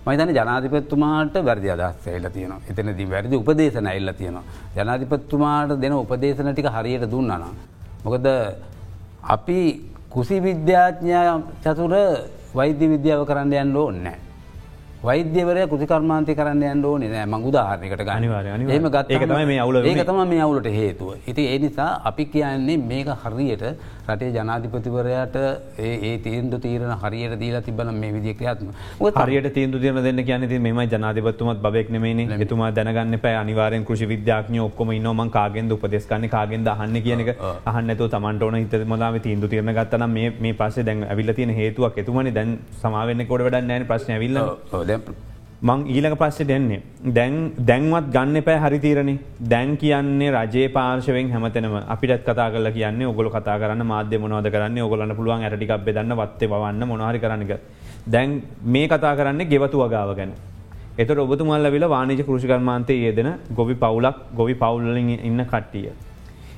[0.05, 4.43] මයිතන ජනාධිපත්තුමාට වැරදි අදහස් එල්ල තියන එතනති වැරදි උපදේශන එල්ල තියෙනවා.
[4.77, 7.43] ජනාධිපත්තුමාට දෙන උපදේශන ටික හරියට දුන්නන.
[8.05, 8.27] මොකද
[9.35, 9.59] අපි
[10.09, 11.95] කුසි විද්‍යාඥා චතුර
[12.53, 14.19] වෛද්‍ය විද්‍යාව කරන්න යන්න ඕන්නෑ.
[15.03, 18.75] වෛද්‍යවරය කෘතිකර්මාන්තය කරන්න යන්න ඕනේ නෑ මං උදාහරණයකට අනිවාර්ය, අනිවාර්ය.
[18.75, 21.09] ඒම ගත් ඒක තමයි මේ අවුල ඒක තම මේ අවුලට හේතුව.
[21.27, 23.63] ඉති ඒ නිසා අපි කියන්නේ මේක හරියට
[24.07, 25.37] රටේ ජනාධිපතිවරයාට
[25.79, 28.69] ඒ තීන්දු තීරණ හරියට දීලා තිබන මේ විදිිය ක්‍රියාත්ම
[29.19, 34.09] හරියට තීන්දු තියන දෙන්න කියන ති මෙම ජනාධපත්තුමත් බෙක් නෙමේ එතුමා දැනගන්න පැ අනිවාරෙන් කෘෂි
[34.13, 37.33] විද්‍යාඥ ඔක්කොම නොම කාගෙන්ද උපදෙස්කන්න කාගෙන්ද අහන්න කියනක
[37.65, 42.31] අහන්නතු තමන්ට ඕන හිත මොදාම තීන්දු තිරන ගත්තන මේ පස්සේ දැන් ඇවිල්ල තියෙන හේතුවක් එතුමනි.
[42.31, 44.43] දැන් සමාවෙන්න කොට වැඩ නෑන ප්‍රශ්න විල්ල
[45.67, 46.81] මං ඊළඟ පස්සේ දෙන්නේ.
[47.15, 47.35] දැන්
[47.69, 49.11] දැන්වත් ගන්න පෑ හරිතීරණ
[49.51, 54.77] දැන් කියන්නේ රජේ පාර්ශවෙන් හැමතනම අපිට කතා කල කියන්න ඔගොල කතා කරන්න මාධ්‍ය මොනවද කරන්න
[54.87, 57.53] ඔගොලන්න පුළුවන් ඇටිකක් බෙදන්න වත්තේ වන්න මොනහරි කරන්නක.
[58.07, 58.41] දැන්
[58.73, 60.33] මේ කතා කරන්න ගෙවතු වගාව ගැන.
[60.97, 65.89] එත ඔබතුමල්ල විල වානිජ කෘෂිකර්මාන්තය යෙදෙන ගොවි පවුලක් ගොවි පවුල්ලින් ඉන්න කට්ටිය.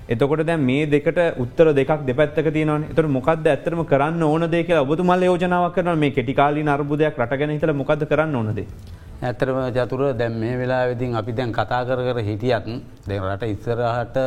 [0.10, 5.24] එතකොට දැ මේ දෙකට උත්තර දෙක් දෙපැත්තක තියන එතට මොකද ඇතරම කරන්න ඕන දෙක ඔබතුමල්
[5.24, 8.60] යෝජනාවක් කරන මේ කෙටිකාලි අර්බුදයක් රටගෙන හිතල මොකද කරන්න ඕනද.
[9.22, 12.68] ඇතරම චතුර දැම් මේ වෙලා වෙදින් අපි දැන් කතා කර කර හිටියත්
[13.06, 14.18] දෙ රට ඉස්සරහට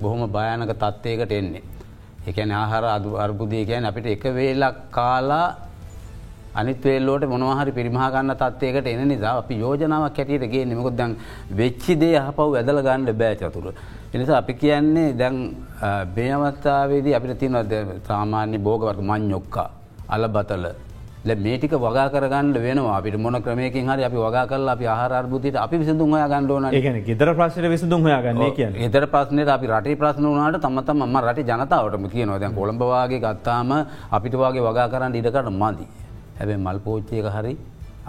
[0.00, 1.62] බොහොම භයානක තත්ත්වයකට එන්නේ.
[2.26, 5.46] එකන ආහාර අදු අර්බුදය කියැන අපිට එක වේලක් කාලා
[6.54, 11.14] අනිත්වේල්ලෝට මොනවහරි පිරිමහගන්න තත්වයකට එන නිසා අපි යෝජනාවක් කැටියටගේ නිමකොත් දැන්
[11.52, 13.66] වෙච්චිදේ හපව් ඇදල ගන්න බෑ චතුර.
[14.14, 15.36] එනිසා අපි කියන්නේ දැන්
[16.16, 17.72] බේනවත්තාවේදී අපිට තියනවද
[18.08, 19.70] සාමාන්‍ය බෝගවට මං යොක්කා
[20.08, 20.66] අල බතල
[21.44, 22.96] මේටික වගා කරගන්න වෙනවා.
[22.98, 27.34] අපිට මොන ක්‍රමයකින් හරි අපි වගා කරලා අපි ආහාරබුතිට අපි විසඳුන් හොයා ගන්නඩෝන ඒන ගෙදර
[27.38, 32.38] ප්‍රශ්න විසඳුන් හොයාගන්න කිය එතර ප්‍රශ්නයට අපි රටේ ප්‍රශ්න වනාට තමතම ම රට ජනතාවටම කියනවා.
[32.38, 33.70] දැන් කොළඹවාගේ ගත්තාම
[34.10, 35.86] අපිට වගේ වගා කරන්න ඉඩකට මදි.
[36.38, 37.52] හැබැ මල් පෝච්චයක හරි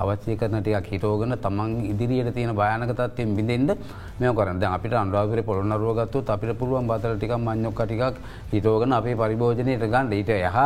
[0.04, 3.72] අවශ්‍ය කරන ටියක් හිටෝගන තමන් ඉදිරියට තියෙන භයනක තත්වයෙන් බිඳෙන්ට
[4.20, 4.64] මෙ කරන්න.
[4.78, 8.16] අපිට අන්රාවර පොළොන්නරුවගත්තු අපිට පුළුවන් බතල ටික මං්යොක්ක ටිකක්
[8.54, 10.14] හිටෝගන අපේ පරිභෝජනයට ගන්න.
[10.20, 10.58] ඊට යහ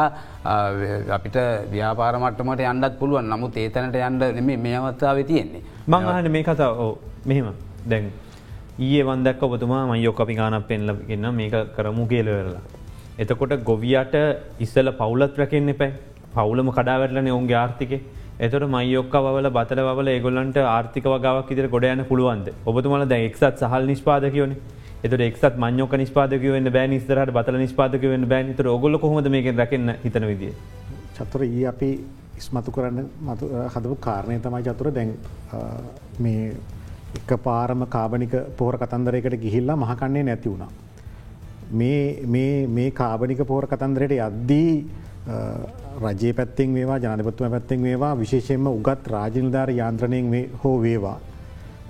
[1.18, 1.38] අපිට
[1.74, 3.30] ව්‍යාපාරමට්ටමට යන්නත් පුළුවන්.
[3.34, 5.64] නමුත් ඒතනට යන්න නෙමේ මේ අවත්තාව තියෙන්නේ.
[5.88, 6.94] මං අහන මේ කතා ඕ
[7.26, 7.54] මෙහෙම.
[7.90, 8.12] දැන්
[8.80, 12.64] ඊයේ වන්දක් ඔබතුමා මයොක් අපි ගානක් පෙන්ලගන්න මේක කරමු කියලවෙරලා.
[13.22, 14.16] එතකොට ගොවියට
[14.66, 15.94] ඉස්සල පවුලත් රැකෙන්න්න එපැයි.
[16.36, 18.02] පවුලම කඩාවැටලන ඔවුන්ගේ ආර්ථිකේ.
[18.40, 23.60] එතට මයොක්ක වල බතල වල ඒගොල්ලන්ට ආර්ථික වගාවක් ඉදිර ගොඩ යන පුළුවන්ද ඔබතුමල ද එක්සත්
[23.60, 24.56] සහල් නිෂ්පාදකවන
[25.04, 30.26] එත එක්ත් මංයෝක නිස්පාදකවන්න බෑ නිස්තරට බතල නිස්පාදකවන්න බෑන් තර ඔගොල කොහොද මේක රැකන්න හිතන
[30.30, 30.54] විදිිය.
[31.18, 31.90] චතුර ඒ අපි
[32.40, 35.12] ඉස්මතු කරන්න මතු හදපු කාරණය තමයි චතුර දැන්
[36.20, 36.56] මේ
[37.20, 40.72] එක පාරම කාබනික පෝර කතන්දරයකට ගිහිල්ලා මහකන්නේ නැති වුණා.
[41.74, 44.72] මේ කාබනික පෝර කතන්දරයට යද්දී
[46.02, 51.18] රජයේ පැත්තිෙන් වේවා ජනපත්තුව පැත්තිෙන් වේවා විශේෂයෙන්ම උගත් රාජනිධාර යාන්ත්‍රණයෙන් හෝ වේවා.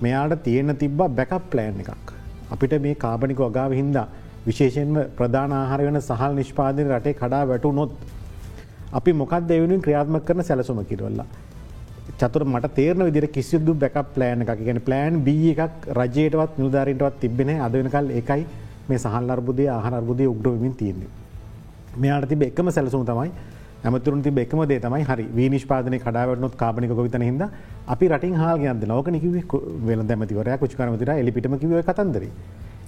[0.00, 2.12] මෙයාට තියෙන තිබ්බ බැකප් ප්ලෑන් එකක්.
[2.50, 4.06] අපිට මේ කාබනික වගාව හින්දා
[4.46, 7.92] විශේෂයෙන්ම ප්‍රධාන ආහාර වෙන සහල් නිෂ්පාදන රටේ කඩා වැටු නොත්.
[8.92, 11.26] අපි මොකක් දෙවනින් ක්‍රියාත්ම කරන සැලසුම කිරවල්ලා.
[12.18, 17.50] චතුර මට තේරන විදිර කිසිදු බැක ප්ලෑන් එකක් ගැන ප්ලෑන් බ එකක් රජයටවත් නිධාරීටවත් තිබෙන
[17.60, 18.46] අදවෙනකල් එකයි
[18.88, 21.10] මේ සහල් අර්බුදය ආහරබුදය උග්‍රවමින් තියන්නේ.
[21.96, 23.30] මෙයාට තිබ එකම සැලසුම් තමයි
[23.84, 27.42] ඇමතුරුන් තිබ එකම දේ තමයි හරි වී නිෂ්පාදනය කඩාවටනොත් කාපනික ගොවිතන හිද
[27.94, 29.34] අපි රටින් හාගයන්ද ලෝක නිකිව
[29.88, 32.24] වෙල දැමතිවරය කුචිකරමතිර එලිපිටම කිව කතන්දර.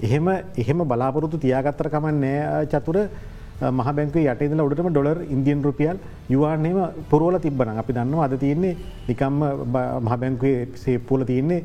[0.06, 0.28] එහෙම
[0.62, 2.98] එහෙම බලාපොරොතු තියාගත්තර කමන් නෑ චතුර
[3.78, 5.98] මහ බැංක යටේදල උඩටම ඩොලර් ඉන්දියන් රුපියල්
[6.30, 6.78] යවානයම
[7.10, 8.76] පුරුවල තිබන අපි දන්නවා අද තියන්නේ
[9.08, 9.38] නිකම්ම
[10.06, 11.64] මහ බැංකුවේ සේපූල තියන්නේ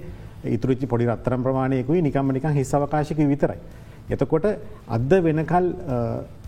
[0.55, 3.59] ඉතුරච්චි පොඩි රත්තරම් ප්‍රමාණයකුයි නිකම්ම නිකන් හිස්සවකාශක විතරයි.
[4.09, 4.45] එතකොට
[4.95, 5.65] අද වෙනකල්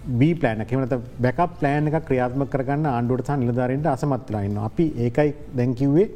[0.04, 6.08] බී ප්ලෑන එමට බැක ප්ලෑන් එක ක්‍රියාත්ම කරගන්න ආණ්ඩුවට සහ නිලධාරෙන්ට අසමත්ලාන්න අපි ඒකයි දැන්කිව්වේ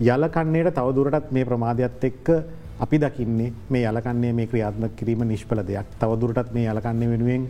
[0.00, 2.28] යලකන්නේට තවදුරටත් මේ ප්‍රමාධයක්ත් එක්ක
[2.78, 7.48] අපි දකින්නේ මේ යලකන්නේ මේ ක්‍රියාත්ම කිරීම නිෂ්පල දෙයක් තවදුරටත් මේ යලකන්නේ වෙනුවෙන්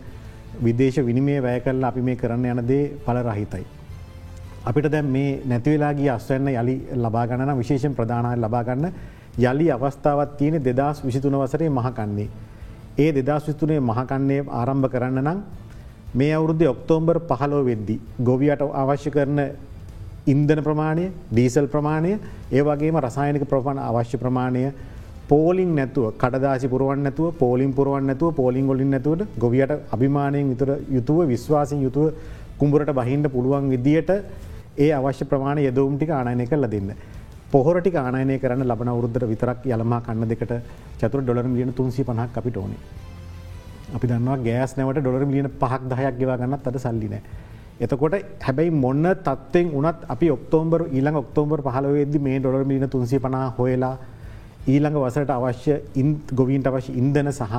[0.59, 3.65] විදේශ විනිමේ වැය කරල අපි මේ කරන්න යනදේ පල රහිතයි.
[4.65, 8.91] අපිට දැන් මේ නැතිවෙලාගේ අස්වන්න යළි ලබාගණන විශේෂෙන් ප්‍රධානය ලබාගන්න
[9.39, 12.29] යළි අවස්ථාවත් තියෙන දෙදස් විසිතුන වසරේ මහකන්නේ.
[12.99, 15.39] ඒ දෙදස් විස්තුනේ මහකන්නේ ආරම්භ කරන්න නම්
[16.15, 17.95] මේ අවුරුද්ධ ඔක්තෝම්බර් පහලෝ වෙද්දි.
[18.21, 19.39] ගොවියට අවශ්‍ය කරන
[20.27, 22.11] ඉන්දන ප්‍රමාණය ඩීසල් ප්‍රමාණය
[22.51, 24.63] ඒ වගේම රසායනික ප්‍රපාණ අවශ්‍ය ප්‍රමාණය
[25.29, 31.19] පෝලිින් නැතුව කඩදාසි පුරුවන් නැතුව පෝලින් පුරුවන් නැතුව පෝලින් ගොලින් නැතුවට ගොවියට අභිමානයෙන් විතර යුතුව
[31.27, 32.13] විශ්වාසින් යුතුව
[32.59, 34.11] කුඹරට බහින්ට පුළුවන් විදියට
[34.77, 36.89] ඒ අවශ්‍ය ප්‍රමාණ යදවම්ටික ආනයනය කරල දෙන්න.
[37.51, 40.51] පොහොරටි ආනයනය කරන්න ලබන වරුද්ධර විතරක් යළමා කන්න දෙකට
[40.99, 42.81] චතුර ඩොලර් ලියන තුන්සි පහක් අපිට ඕනේ.
[43.95, 47.21] අපි දන්නවා ගෑස් නැවට ඩොලර් ලියන පහක් දහයක් ගෙවා ගන්නත් අද සල්ලිනෑ.
[47.79, 53.47] එතකොට හැබැයි මොන්න තත්වෙන් උනත් අපි ඔක්තෝම්බර් ඊළඟ ඔක්තෝම්බර් පහලවෙදදි මේ ඩොලර් මිලින තුන්සි පනා
[53.57, 53.95] හොයලා
[54.67, 55.73] ඊළඟ වසට අවශ්‍ය
[56.31, 57.55] ගොවීන්ට අවශ්‍ය ඉන්දන සහ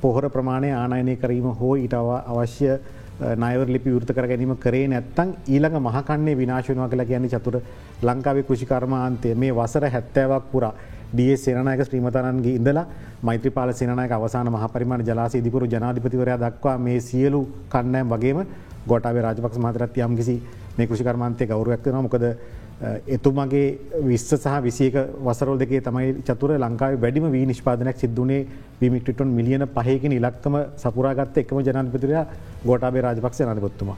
[0.00, 2.76] පොහොර ප්‍රමාණය ආනයනය කරීම හෝ ඊට අවශ්‍ය
[3.20, 7.60] නයවර ලිපි වෘත කර ගැනීම කරේ නැත්තං ඊළඟ මහකන්නේ විනාශනවා කළ කියන්නේ චතුර
[8.02, 10.74] ලංකාවේ කෘෂිකර්මාන්තය මේ වසර හැත්තෑවක් පුරා
[11.12, 12.86] ඩිය සේනයක ශ්‍රීමතරන්ගේ ඉඳලා
[13.22, 18.40] මෛත්‍රපාල සේනයක අවසාන මහපරිමාණ ජලාස ඉදිපුරු ජනාධිපතිවරයා දක්වා මේ සියලු කන්නෑම් වගේම
[18.86, 20.36] ගොටාවේ රාජපක්ෂ මහතරත් යම් කිසි
[20.76, 22.24] මේ කෘෂිකර්මාන්තය ගෞරවක්වන මොකද
[22.82, 28.46] එතුමගේ විස්ස සහ විසියක වසරල් දෙකේ තමයි චතුර ලංකාව වැඩිම වී නිෂ්පාදනයක් සිද්ධුනේ
[28.80, 32.26] විමිටිටොන් මිලියන පහයකින් ඉලක්කම සපුරාගත්ත එකම ජනපතිරයා
[32.66, 33.96] ගොටාබේ රාජපක්ෂ නතිපොත්තුමා.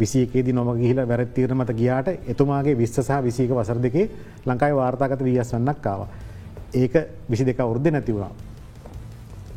[0.00, 4.10] විසියකේද නොම ගිහිල වැරත්තීර මත ගියාට එතුමාගේ විස්ස සහ විසික වසර දෙකේ
[4.46, 6.08] ලංකායි වාර්තාගත වීස් වන්නක් කාව.
[6.74, 6.94] ඒක
[7.28, 8.32] විසි දෙක වෘද්ධ නැතිවුණා.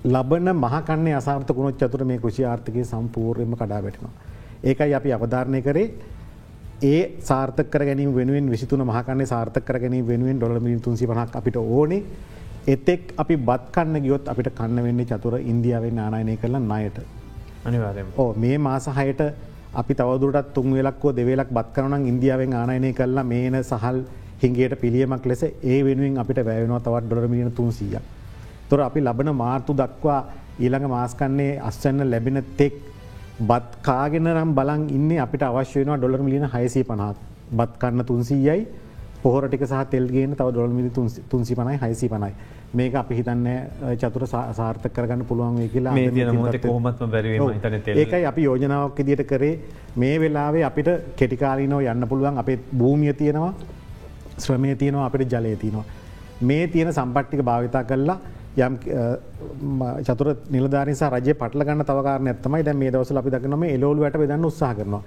[0.06, 4.14] ලබන මහකන්නේ අසාර්ථකුණොත් චතුර මේ කෘෂි ආර්ථකය සම්පූර්යම කඩා වැටෙනවා.
[4.64, 5.94] ඒකයි අපි අවධාරණය කරේ
[6.84, 11.56] ඒ සාර්ථක ගැනීම වෙනුවෙන් විසිතුන මහකන්නේ සාර්ථක කර ගැනීම වෙනුවෙන් ඩොල මිලි තුන්සි පහක් අපිට
[11.58, 12.04] ඕනේ
[12.68, 16.98] එතෙක් අපි බත් කන්න ගියොත් අපිට කන්න වෙන්නේ චතුර ඉන්දියාවෙන් ආනායනය කරලා ණයට.
[17.66, 19.22] අනිවාරය ඕ මේ මාසහයට
[19.74, 24.00] අපි තවදුරටත් තුන් වෙලක්කෝ දෙවලක් බත් කරනන් ඉන්දියාවෙන් ආනයනය කරලා මේන සහල්
[24.44, 27.98] හිංගේට පිළියමක් ලෙස ඒ වෙනුවෙන් අපිට වැෑවෙනවා තවත් ඩොර මිලියන තුන්සීය.
[28.70, 30.20] තොර අපි ලබන මාර්තු දක්වා
[30.60, 32.74] ඊළඟ මාස්කන්නේ අස්වන්න ලැබෙන තෙක්
[33.40, 37.18] බත් කාගෙන නම් බලන් ඉන්න අපිට අවශ්‍යයන ඩොලර් මිලියන හයසී පනහත්
[37.52, 38.68] බත් කන්න තුන්සීයයි.
[39.24, 40.90] පොහොරටික සහ තෙල්ගෙන තව ඩොල් මිලි
[41.30, 42.32] තුන්සි පනයි හයිසි පනයි
[42.74, 43.48] මේක අපි හිතන්න
[44.02, 45.94] චතුර සාර්ථක කරගන්න පුළුවන් කියලා
[46.66, 47.38] කොමත්ම බැරි
[47.96, 49.60] ඒකයි අපි යෝජනාවක් දිට කරේ.
[49.96, 53.54] මේ වෙලාවේ අපිට කෙටිකාලීනෝ යන්න පුළුවන් අපේ භූමිය තියෙනවා
[54.38, 55.86] ශ්‍රමය තියෙනවා අපිට ජලය තියෙනවා.
[56.42, 58.18] මේ තියෙන සම්පට්ටික භාවිතා කරලා
[58.58, 58.76] යම්
[60.08, 64.74] චතුර නිලධාරනිසා රජ පටලගන්න තවකාරන ඇත්තමයි දැ මේ දවස අපි දක්නම එලෝල් වැට වෙදන්න උත්සා
[64.78, 65.04] කරනවා.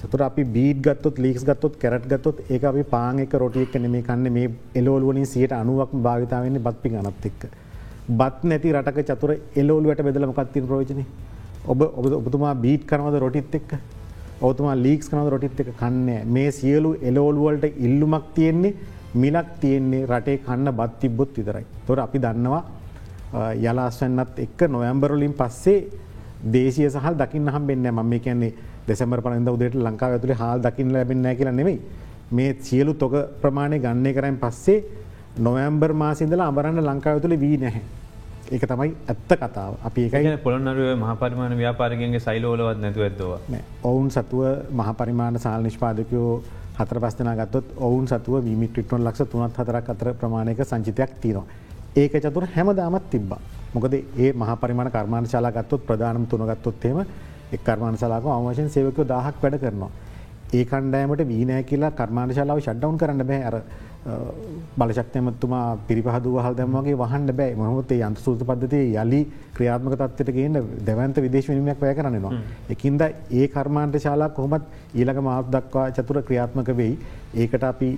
[0.00, 4.48] චතුර අපි බීඩ් ගත්තොත් ලික්ස් ගත්තොත් කැරට් ගත්තොත් ඒ අපි පාංක රොටියක් නෙමේ කන්න මේ
[4.80, 7.42] එලෝල්වලින් සියට අනුවක් භාවිතාවන්නේ බත්පි ගනත් එක්ක.
[8.18, 9.30] බත් නැති රටක චතුර
[9.62, 11.04] එලෝල්වට බෙදල මොකත්තින ප්‍රෝජන
[11.72, 13.70] ඔබ ඔබ ඔබතුමා බීට් කරනවද රොටිත් එක්ක
[14.40, 18.74] ඔතුමා ලීක්ස් කනද රොටිත් එක කන්නේ මේ සියලු එලෝල්වලට ඉල්ලුමක් තියෙන්නේ
[19.22, 21.64] මිලක් තියෙන්නේ රටේ කන්න බත් තිබ්බොත් විතරයි.
[21.86, 22.62] තොර අපි දන්නවා
[23.34, 25.78] යලාස්වන්නත් එක්ක නොයම්බරලින් පස්සේ
[26.52, 28.54] දේශය සහල් දකින්න හම් වෙන්න ම මේ කියන්නේ
[28.88, 31.80] දෙසැමර පලඳ උදේට ලංකාව ඇතුළේ හල් දකින්න ලැබෙන්න කියලා නෙවෙයි
[32.30, 34.84] මේ සියලු තොක ප්‍රමාණය ගන්නේ කරයින් පස්සේ
[35.38, 37.82] නොවම්බර් මාසිදල අමරන්න ලංකාව තුළ වී නැහැ.
[38.46, 39.74] ඒක තමයි ඇත්ත කතාව.
[39.84, 43.30] අපි ඒකයි පොළොන්නරුව මහපරිමාණ ව්‍යාපාරගෙන්ගේ සයිලෝලවත් නැතු ඇත්දව
[43.82, 46.42] ඔවුන් සතුව මහපරිමාණ සාල් නිෂ්පාදකයෝ
[46.78, 51.46] හතර පස්සන ගත්තොත් ඔවුන් සතුව විමිටිටොන් ලක්ෂ තුනත් හතරක් අතර ප්‍රමාණයක සංචිතයක් තිනවා.
[51.96, 53.40] ඒක චතුර හැමදාමත් තිබ්බා.
[53.74, 56.98] මොකද ඒ මහපරිමාණ කර්මාණ ශලා ගත්තොත් ප්‍රධානම තුනගත්තොත්තේම
[57.52, 59.90] එක් කර්මාණ සලාක අවවශයෙන් සේවකව දහක් වැඩ කරනවා.
[60.52, 63.56] ඒ කණ්ඩෑමට වීනෑ කියලා කර්මාණ ශලාව ෂඩ්ඩවන් කරන්න බෑ අර
[64.78, 67.54] බලශක්තයමත්තුමා පිරිපහදු වහල් දැමගේ වහන්න බෑ.
[67.60, 69.20] මහොතේ අන්ත සූත පද්ධතිය යලි
[69.56, 72.32] ක්‍රියාත්මක තත්වයට ගන්න දැවන්ත විදේශ විනිමයක් වැය කරන්නවා.
[72.74, 74.64] එකින්ද ඒ කර්මාන්ට ශාලා කොහොමත්
[74.94, 76.98] ඊළඟ මාත් දක්වා චතුර ක්‍රියාත්මක වෙයි.
[77.34, 77.88] ඒකට අපි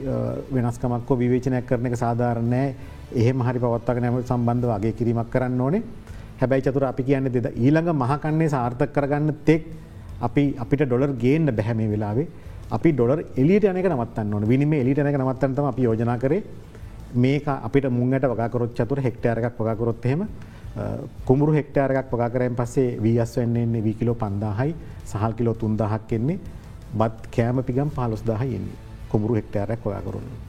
[0.55, 2.75] වෙනස්කමක්කෝ විවේචනයක් කරන එක සාධාරණෑ
[3.14, 5.83] එහෙම හරි පවත්වක නැම සම්බන්ධ වගේ කිරීමක් කරන්න ඕනේ.
[6.40, 9.64] හැබැයි චතුර අපි කියන්න දෙද ඊළඟ මහකන්නේ සාර්ථක කරගන්න තෙක්
[10.27, 12.27] අපි අපිට ඩොලර් ගේන්න බැහැමේ වෙලාවේ
[12.70, 14.48] අපි ඩොලර් එලියට යනක නවත්තන්න ඕන.
[14.48, 16.42] විනිම එලිට යනක නවත්තන්තම අපි යෝජනා කරේ.
[17.14, 20.26] මේක අපිට මුංගට වගකරොත් චතුර හෙක්ටාරයක් වගකරොත් එහෙම
[21.24, 26.38] කුමරු හෙක්ටාරයක් වගකරයෙන් පස්සේ වීස් වෙන්නන්නේ වී කිලෝ පන්දාහයි සහල් කිලෝ තුන්දාහක් එන්නේ
[26.98, 28.76] බත් කෑම පිගම් පාලොස් දාහ එන්නේ
[29.09, 30.48] කුමරු හෙක්ටාරයක් වගකරුන්නේ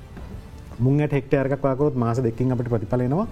[0.80, 3.28] මුන්ට හෙක්ටරක් වකොත් මාස දෙකින් අපට ප්‍රතිඵලනවා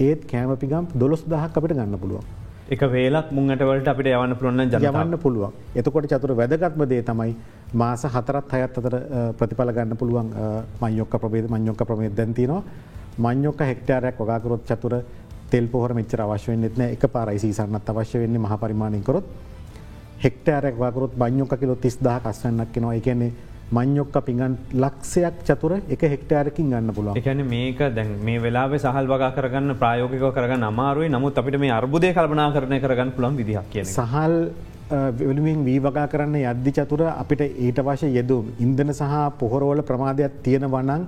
[0.00, 2.24] ඒත් කෑම පිගම් දොස් දහක් අපට ගන්න පුළුවන්.
[2.68, 4.82] එක වේලක් මුංගටවලට අපිට යවන්න පුළොන්න ජනතාව.
[4.84, 5.52] යවන්න පුළුවන්.
[5.74, 7.34] එතකොට චතුර වැදගත්ම දේ තමයි
[7.74, 9.00] මාස හතරත් හයත් අතර අ,
[9.32, 10.28] ප්‍රතිඵල ගන්න පුළුවන්
[10.80, 12.62] මංයොක්ක ප්‍රබේද මංයොක්ක ප්‍රමේ දැන්තිනවා
[13.18, 14.94] මංයොක්ක හෙක්ටාරයක් වගාකරොත් චතුර
[15.50, 19.24] තෙල් පොහර මෙච්චර අවශ්‍ය වෙන්නෙත්න එක පාරයිසි සන්නත් අවශ්‍ය වෙන්නේ මහ පරිමාණයකොරොත්
[20.18, 23.30] හෙක්ටාරයක් වකරොත් බංයොක්ක කිලො තිස් දහ කස්වන්නක් කෙනවා එකන්නේ
[23.72, 27.16] මංයොක්ක පිඟන් ලක්ෂයක් චතුර එක හෙක්ටාරකින් ගන්න පුළුවන්.
[27.16, 32.12] එකන මේක දැන් මේ වෙලා සහල් වගා කරගන්න ප්‍රයෝගක කරගන්න අමාරුවේ නමුත් අපිට මේ අර්බුදය
[32.14, 34.34] කල්පනා කරණය කරගන්න පුළන් විදිහක් කියන සහල්
[35.18, 38.52] වෙනුවෙන් වී වගා කරන්න යද්දි චතුර අපිට ඊට වශය යෙදුම්.
[38.60, 41.06] ඉන්දන සහ පොහොරවල ප්‍රමාදයක් තියෙන වනං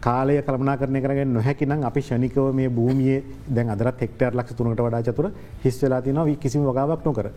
[0.00, 5.02] කාලය කළමනා කරනය කරගෙන නොහැකිනම් අපි ෂණිකව මේ භූමිය දැන් අදරත් හෙක්ටර් ලක්ෂ තුනට වඩා
[5.02, 5.28] චතුර
[5.64, 7.28] හිස්වෙලා තිනවා කිසිම වගාවක් නොකර.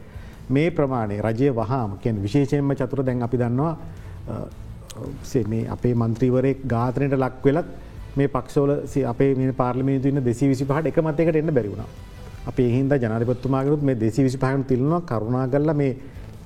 [0.50, 3.76] මේ ප්‍රමාණය රජය වහාම කියෙන් විශේෂයෙන්ම චතුර දැන් අපි දන්නවා
[5.48, 7.68] මේ අපේ මන්ත්‍රීවරයෙක් ගාතනයට ලක් වෙලත්
[8.16, 8.72] මේ පක්ෂෝල
[9.06, 11.86] අපේ මේ පාර්ලිමේතුන්න දෙසි විසි පහට එක මතයකට එන්න බැරිවුණ.
[12.48, 15.96] අපේ හින්ද ජනපත්තුමාගරුත් මේ දෙසි විසි පහන තිල්නවා කරුණා කරල මේ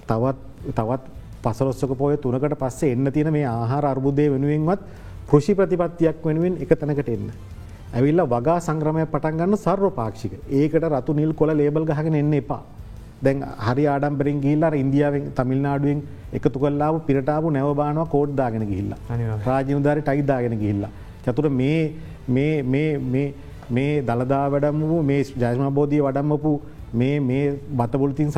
[0.08, 0.38] තවත්
[0.74, 1.04] තවත්
[1.44, 4.80] පසලොස්සක පොය තුනකට පස්සේ එන්න තියෙන මේ ආහාර අර්බුදය වෙනුවෙන්වත්
[5.28, 7.30] කෘෂි ප්‍රතිපත්තියක් වෙනුවෙන් එක තැනකට එන්න.
[7.94, 12.64] ඇවිල්ල වගා සංග්‍රමය පටන්ගන්න සර්ව පාක්ෂික ඒකට රතු නිල් කොල ලේබල් ගහගෙන එන්න එපා.
[13.26, 16.00] දැන් හරි ආඩම්බරින් ගිල්ලා ඉන්දියාවෙන් තමිල්නාඩුවෙන්
[16.38, 19.00] එකතු කල්ලාව පිරටාව නැවබානව කෝඩ්දාගෙන ගිහිල්ලා.
[19.48, 20.92] රාජමුදාරි ටයිදාගෙන ගිහිල්ලා.
[21.26, 22.88] චතුර මේ
[23.70, 26.52] මේ දළදා වැඩම් වූ මේ ජයම බෝධී වඩම්මපු
[26.94, 27.46] මේ මේ
[27.80, 28.32] බතබුලතින්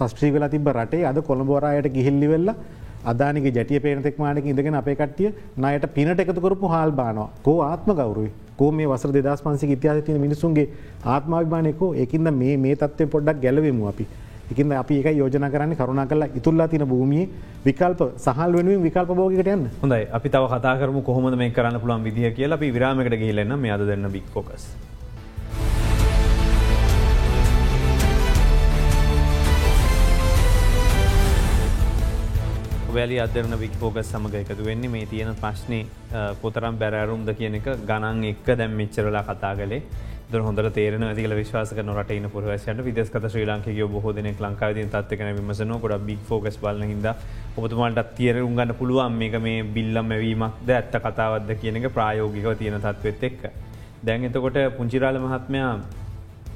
[0.00, 2.56] සස්ත්‍රී වෙලා තිබ රටේ අද කොළඹවරයට ගිහිල්ලි වෙල්ලා
[3.04, 7.28] අදානික ජටිය පේනතෙක් මානක ඉඳගෙන අපේ කට්ටිය නයට පිනට එකතුකරපු හල් බානවා.
[7.46, 10.68] කෝ ආත්ම ගෞරුයි කෝ මේ වසර දෙදස් පන්සි ඉතිහාස තින මිනිසුන්ගේ
[11.14, 14.06] ආත්මාවිමානයකෝ ඒකින්ද මේ මේ තත්වය පොඩ්ඩක් ගැලවෙමු අපි
[14.52, 17.28] එකන්න අපි එක යෝජන කරන්න කරුණා කලා ඉතුල්ලා තින භූමිය
[17.68, 19.70] විකල්ප සහල් වෙනුවෙන් විකල්ප බෝගකට යන්න.
[19.82, 20.04] හොඳයි.
[20.18, 22.58] අපි තව කතාකරම කොහොමද මේ කරන්න පුළුවන් විදිහ කියලා.
[22.60, 24.68] අපි විරාමකට ගහිලන්න මේ අද දෙන්න බික්කෝකස්.
[32.94, 34.88] වැලි අදරන වික්‍පෝග සමඟ එකතු වෙන්නේ.
[34.88, 35.80] මේ තියෙන ප්‍රශ්නය
[36.42, 39.82] කොතරම් බැරෑරුම්ද කියන එක ගණන් එක්ක දැම් මෙච්චරලා කතා කලේ
[40.30, 45.72] ද හොඳ තේරන ඇතිල විශවාසක නොට න පුරවශයට විදස්කත ශ්‍රී ලංකගේ බොහෝදන ලංකාද තත්කන විමසන
[45.84, 47.06] කොට බික් ෆෝකස් බලන හිද
[47.56, 53.22] ඔබතුමාට තියරුම් ගන්න පුළුවන් මේක මේ බිල්ලම් මැවීමක්ද ඇත්ත කතාවත්ද කියන එක ප්‍රායෝගිකව තියෙන තත්වත්
[53.30, 53.42] එක්ක.
[54.04, 55.72] දැන් එතකොට පුංචිරාල මහත්මයා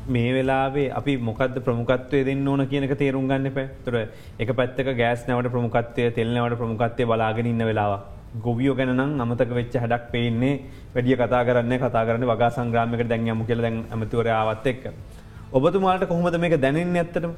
[0.08, 3.96] මේ වෙලාවේ අපි මොකද ප්‍රමුකත්වය දෙන්න ඕන කියනක තේරුම් ගන්න පැ තුර
[4.38, 8.00] එක පැත්තක ගෑස් නැවට ප්‍රමුකත්වය තෙල්නවට ප්‍රමුකත්වය බලාගෙන ඉන්න වෙලාව.
[8.40, 10.60] ගොවියෝ ගැනම් අමතක වෙච්ච හැඩක් පේන්නේ
[10.94, 14.84] වැඩිය කතා කරන්න කතා කරන්න වගා සංග්‍රාමක දැන්යම කියල දැන් ඇමතිවරයාවත් එක්ක.
[15.52, 17.32] ඔබතුමාට කොහොමද මේක දැනන්න ඇත්තටම.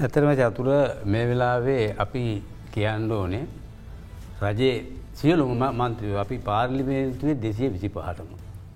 [0.00, 0.68] ඇතරම චතුර
[1.04, 2.24] මේ වෙලාවේ අපි
[2.72, 3.44] කියන්න ඕනේ
[4.42, 8.30] රජයේ සියලුම මන්ත්‍රව අපි පාර්ලිමේන්තුවේ දෙසිය විසි පහටම.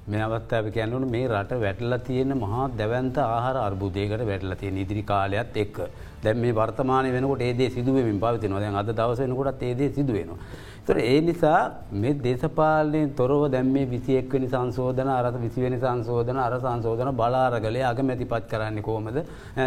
[0.06, 5.56] මේ අවස්ථාව කියන්නවන මේ රට වැටල තියෙන මහා දැවන්ත ආහාර අර්බුදයකට වැටල තියෙන ඉදිරි කාලයක්ත්
[5.56, 5.76] එක්
[6.22, 10.38] දැන් මේ වර්තමාන වෙනකොට ඒදේ සිදුවමින් පවතිනවා දැන් අද දවස වෙනකොටත් ඒදේ සිදුවෙනවා.
[10.86, 11.60] තොර ඒ නිසා
[11.92, 18.46] මේ දේශපාලනයෙන් තොරව දැම් මේ විසියෙක්වනි සංශෝධන අරත විසිවෙනි සංශෝධන අර සංශෝධන බලාරගලේ අගමැති පත්
[18.52, 19.18] කරන්න කෝමද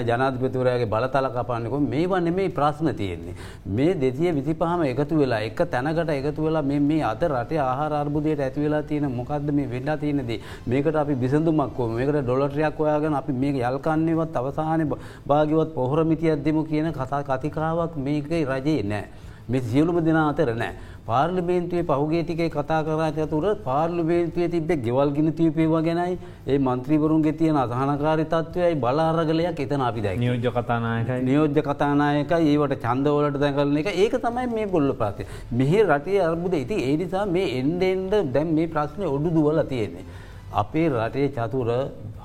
[0.09, 3.35] ජනාධපතුරයාගේ බලතල කපන්නකො මේ වන්න මේ ප්‍රශ්න තියෙන්නේ.
[3.69, 8.59] මේ දෙසිය විසිපහම එකතු වෙලා එක තැනකට එකතු වෙලා මේ අත රට ආහාර අර්බුදයට ඇති
[8.61, 14.37] වෙලා තියෙන මොකක්ද මේ වෙඩා තියෙනදේ මේකට අපි බිසඳුමක්කෝ මේකට ඩොලටරයක් ඔයාගෙන අපි මේ යල්කන්නේවත්
[14.37, 14.87] අවසාන
[15.27, 19.27] භාගවත් පොහොරමිතියක් දෙමු කියන කතා කතිකාවක් මේක රජයේ නෑ.
[19.49, 20.73] මේ සියලුම දෙනා අතර නෑ.
[21.07, 27.57] පාර්ලිමේන්තුවේ පහුගේ ටිකේ කතා කරා තුර පාර්ලිමේන්තුවේ තිබ්බේ ගෙවල් ගිනි තියපේවා ගැනයි ඒ මන්ත්‍රීවරුන්ගේ තියෙන
[27.57, 30.21] අසහනකාරී තත්ත්වයයි බලාරගලයක් එතන අපි දැක්කේ.
[30.23, 35.27] නියෝජ්‍ය කතානායකයි නියෝජ්‍ය කතානායකයි ඒවට ඡන්දවලට දැකලන එක ඒක තමයි මේ ගොල්ල ප්‍රශ්නේ.
[35.53, 40.05] මෙහි රටේ අර්බුද ඉතින් ඒ නිසා මේ එන්න එන්න දැන් මේ ප්‍රශ්නේ ඔඩු දුවලා තියෙන්නේ.
[40.53, 41.69] අපේ රටේ චතුර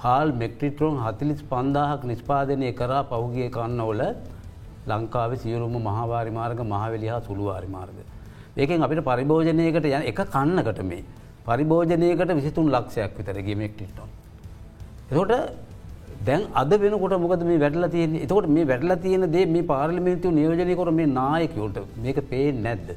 [0.02, 4.02] හාල් මෙක්ට්‍රිට්‍රෝන් හතිලිස් පන්දාහක් නිස්පාදනය කරා පහුගිය කන්නවල
[4.88, 7.96] ලංකාවේ සියලුම මහවාරි මාර්ග මහවැලි හා සුළුවාරි මාර්ග.
[8.56, 11.04] ඒකෙන් අපිට පරිභෝජනයකට යන එක කන්නකට මේ.
[11.46, 14.10] පරිභෝජනයකට විසිතුන් ලක්ෂයක් විතර ගමෙක්ටිට්ටොන්.
[15.10, 15.32] එතකොට
[16.24, 20.76] දැන් අද වෙනකොට මොකද මේ වැටලා තියෙන එතකොට මේ වැටලා තියෙන දේ මේ පාර්ලිමේන්තුව නියෝජනය
[20.76, 22.94] කර මේ නායකයෝට මේක පේ නැද්ද.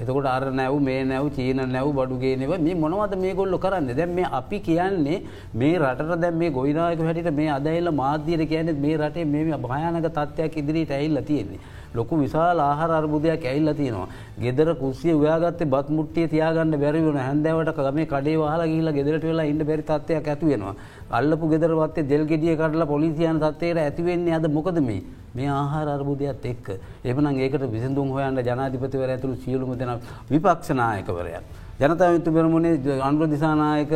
[0.00, 4.28] එතකොට අර නැව් මේ නැව් චීන නැව් බඩුගේනව මේ මොනවද මේ ගොල්ල කරන්න දැන් මේ
[4.30, 5.22] අපි කියන්නේ
[5.54, 10.60] මේ රට දැන් මේ ගොයිනායක හැටිට මේ අදයිල්ල මාධ්‍යයට කියන මේ රටේ මේ භයානක තත්ත්වයක්
[10.62, 11.60] ඉදිරිට ඇල්ල තියෙන්නේ.
[11.98, 14.08] ලොකු විශාල ආහාර අර්බුදයක් ඇල්ල තියෙනවා.
[14.38, 19.46] ගෙදර කුස්සිය ව්‍යාගත්තේ බත් මුට්ටිය තියාගන්න බැරි වෙන හැන්දෑවට මේ කඩේ වහලා ගිහිල්ලා ගෙදරට වෙලා
[19.52, 20.74] ඉන්න බැරි තත්ත්වයක් ඇති වෙනවා.
[21.10, 25.02] අල්ලපු ගෙදර වත්තේ දෙල් ගෙඩිය කඩලා පොලිසියන් තත්ත්වයට ඇති වෙන්නේ අද මොකද මේ?
[25.34, 26.66] මේ ආහාර අර්බුදයත් එක්ක.
[27.04, 31.44] එහෙමනම් ඒකට විසඳුම් හොයන්න ජනාධිපතිවරයා ඇතුළු සියලුම දෙනා විපක්ෂ නායකවරයා
[31.80, 33.90] ජනතාවිතු පෙරමුණේ අන්ුව දිසානායක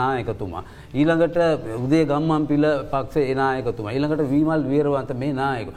[0.00, 0.62] නායකතුමා.
[0.94, 1.36] ඊළඟට
[1.84, 3.92] උදේ ගම්මන් පිල පක්ෂ නායකතුමා.
[3.96, 5.68] ඊළඟට වීමල් වීරවන්ත මේ නායක.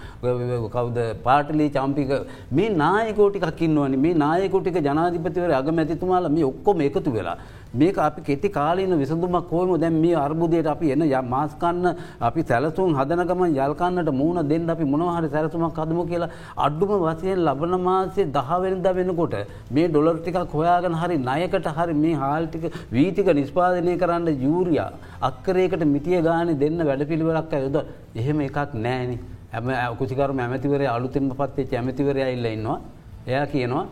[0.76, 1.00] කවද?
[1.26, 2.12] පාටලි චම්පික.
[2.52, 3.98] මේ නායකෝටිකක් ඉන්නවනි.
[4.06, 7.38] මේ නායකොටික ජනාධිපතිවර අගමැතිතුමාල මේ ඔක්කොම එකතු වෙලා.
[7.74, 13.44] මේක අපි කෙටි කාලීන විසඳුමක් කොහොම දැන් මේ අර්බුදයට අපි එන මාස්කන්න අපි සැලසුම් හදනකම
[13.58, 19.36] යල්කන්නට මූුණ දෙන්න අපි මොනවහරි සැලසුමක් හදමු කියලා අඩ්ඩුම වසයෙන් ලබන මාසේ දහවෙනිද වෙනකොට
[19.70, 24.90] මේ ඩොලර් ටිකක් හොයාගෙන හරි ණයකට හරි මේ හාල්ටික වීතික නිස්පාදනය කරන්න යූරියා
[25.22, 27.78] අක්කරයකට මිටිය ගානේ දෙන්න වැඩපිළිවෙලක් යොද
[28.16, 32.80] එහෙම එකක් නෑනේ හැම කුසිකරු ඇමතිවරය අලුතෙන්ම පත්තේ ඇමතිවරයා ඉල්ල ඉන්නවා.
[33.28, 33.86] එයා කියනවා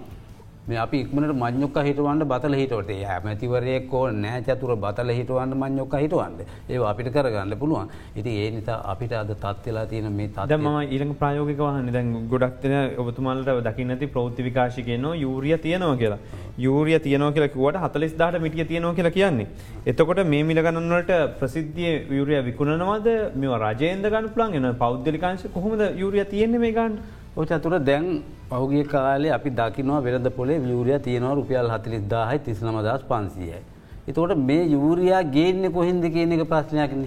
[0.69, 6.35] මේ අපි ඉක්මනට මං්ඥොක්ක හිටවන්න බතල හිටවට ඇමතිවරයෙක්කෝ නෑ චතුර බතල හිටවන්න මං්ඥොක්ක හිටවන්න.
[6.69, 7.89] ඒ අපිට කරගන්න පුළුවන්.
[8.15, 12.75] ඉති ඒ නිසා අපිට අද තත්වෙලා තියෙන මේ තද ම ඊළඟ ප්‍රයෝගක වහන්න දැන් ගොඩක්තන
[13.03, 16.19] ඔබතුමල්ට දකින්නති ප්‍රෞති විකාශිකයනවා යුරිය තියනවා කියලා.
[16.59, 19.47] යුරිය තියනෝ කියලා කිවට හතලිස් දාට මිටිය තියනවා කියලා කියන්නේ.
[19.85, 23.07] එතකොට මේ මිලගණන්වලට ප්‍රසිද්ධිය යුරිය විකුණනවද?
[23.35, 26.99] මෙ රජයන්ද ගන්න පුලන් එන පෞද්ගලිකාංශ කොහොමද යුරිය තියන්නේ මේ ගන්න?
[27.35, 33.61] ඔචතුර දැන් පහුගේ කාලේ අපි දකිනවා වෙරද පොලේ වියූරිය තියෙනවා රුපියල් හතිලිස්දාහයි තිස්නමදස් පන්සියයි.
[34.07, 37.03] එතකොට මේ යූරයා ගේන්න කොහින්ද කියන එක ප්‍රශ්නයක්න.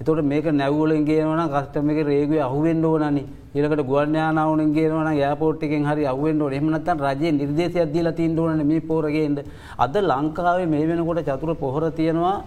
[0.00, 6.42] එතකොට මේක නැව්වලින් ගේවන කස්ටම එක රේගුව අහුවෙන් ඕනනි ඒකට ගුවන්්‍යානාවන ගේවන යාපෝට්ටිකෙන් හරි අවෙන්
[6.42, 9.38] ෝ එමනත්තන් රජය නිර්දේශයක් දීල තින් ඕන මේ පෝරගේන්ද.
[9.78, 12.42] අද ලංකාවේ මේ වෙනකොට චතුර පොහොර තියෙනවා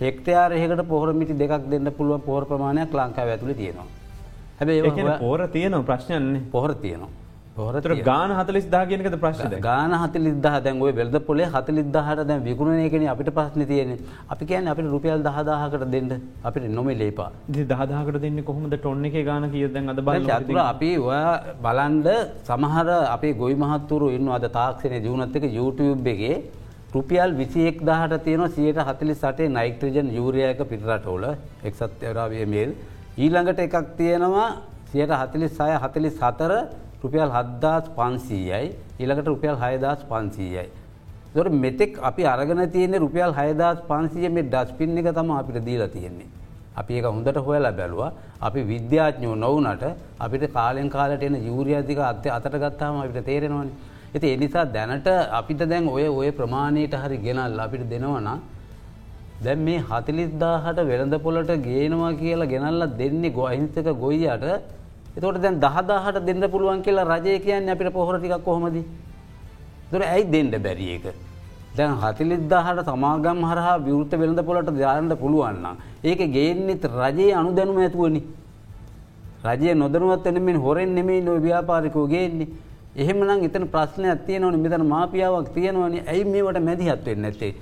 [0.00, 4.01] හෙක්ටයාරයකට පොහරමිටි දෙකක් දෙන්න පුළුව පෝර ප්‍රමාණයක් ලංකාව ඇතුළ තියෙනවා.
[4.62, 7.10] හැබැයි පෝර තියනවා ප්‍රශ්නයන්නේ පොහර තියනවා.
[7.56, 10.36] පොහරතර ගාන හතලිස් දාගෙනකද ප්‍රශ්න ගාන හතලිදහ
[10.66, 13.90] දැන් ඔය වෙල්ද පොලේ හතලිදහට දැන් විකුණනයකෙන අපිට ප්‍රශ්න තියෙන
[14.34, 16.12] අපි කියන අපිට රුපියල් දහදාහකට දෙන්න.
[16.48, 17.28] අපිට නොමේ ලේපා.
[17.50, 18.74] දහදාකට දෙන්න කොහොමද?
[18.76, 21.20] ටොන්න එක ගාන කිය දැන් අද බල චතුර අපි ඔය
[21.66, 22.08] බලන්ඩ
[22.48, 26.36] සමහර අපේ ගොයි මහත්තුරු ඉන්න අද තාක්ෂණය ජීවනත් එක YouTube එකේ
[26.94, 31.28] රුපියල් විසියෙක් දහට තියෙන සියට හතලි සටේ නයිට්‍රජන් යුරයක පිටරටෝල
[31.68, 32.72] එක්සත් යරාවිය මේල්
[33.18, 34.48] ඊළඟට එකක් තියෙනවා
[34.90, 36.52] සියට හතලිස් සය හතලිස් හතර
[37.02, 40.64] රුපියල් හද්දාස් පන්සීයයි ඊළඟට රුපියල් හයදස් පන්සීයයි.
[41.34, 46.28] දොට මෙතෙක් අපි අරගෙන තියෙන රුපියල් හයදස් පන්සිය මේ ඩස්පින් එක තම අපිට දීලා තියෙන්නේ.
[46.74, 49.84] අපි ඒක හොඳට හොයලා බැලවා අපි විද්‍යාඥෝ නොවනට
[50.18, 53.68] අපිට කාලෙන් කාලට එන යුරියතික අත්‍ය අතට ගත්තාම අපිට තේරෙනවාන.
[54.14, 58.38] ඇති එනිසා දැනට අපිට දැන් ඔය ඔය ප්‍රමාණයට හරි ගෙනල් අපිට දෙනවනා
[59.44, 64.44] දැන් මේ හතිලිස්දාහට වෙළඳ පොලට ගේනවා කියලා ගෙනල්ල දෙන්නේ ගො අහිංසක ගොයියට
[65.16, 68.76] එතකොට දැන් දහදාහට දෙන්න පුළුවන් කියලා රජය කියන්න අපිට පොහොර ටිකක් කොහොමද.
[69.90, 71.06] දොර ඇයි දෙන්න බැරි එක.
[71.76, 75.66] දැන් හතිලිද්දාහට සමාගම් හරහා විවෘත වෙළඳ පොලට දාරන්න පුළුවන්න.
[76.02, 78.22] ඒක ගේන්නෙත් රජයේ අනු දැනුම ඇතුවනි.
[79.46, 82.48] රජය නොදනුවත් එනමින් හොරෙන් නෙමේ නො ව්‍යාපාරිකෝ ගේන්නේ.
[82.94, 87.52] එහෙමනම් එතන ප්‍රශ්නයක් තියෙනවන මෙතන මාපියාවක් තියෙනවනි ඇයි මේවට මැදිහත්වෙන්න නැත්තේ.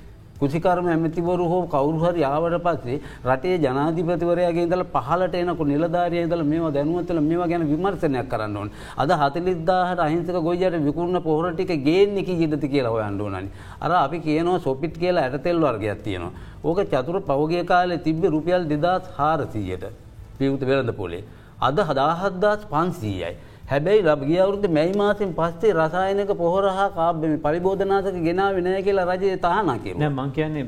[0.41, 2.97] කුසිකර්ම ඇමතිවරු හෝ කවුරුහරි ආවට පස්සේ
[3.29, 8.73] රටේ ජනාධිපතිවරයාගේ ඉඳලා පහලට එනකො නිලධාරියා ඉඳලා මේවා දැනුවත් වෙලා මේවා ගැන විමර්ශනයක් කරන්න ඕනේ.
[8.97, 13.49] අද 40000ට අහිංසක ගොයියට විකුණන පොහොර ටික ගේන්නේ කීයදද කියලා හොයන්න ඕනනි.
[13.79, 16.33] අර අපි කියනවා සොපිට් කියලා ඇටතෙල් වර්ගයක් තියෙනවා.
[16.63, 19.93] ඕක චතුර පහුගිය කාලේ තිබ්බේ රුපියල් 2400ට.
[20.39, 21.23] පියුත් වෙළඳ පොලේ.
[21.61, 23.31] අද 17400යි.
[23.71, 28.81] හැබැයි ලබ ගිය අවුරුද්ද මැයි මාසෙන් පස්සේ රසායනික පොහොර හා කාබ්‍ය මේ පරිබෝධනාශක ගෙනාවේ නැහැ
[28.87, 29.99] කියලා රජය තහනම් කිව්වා.
[30.01, 30.65] නෑ මං කියන්නේ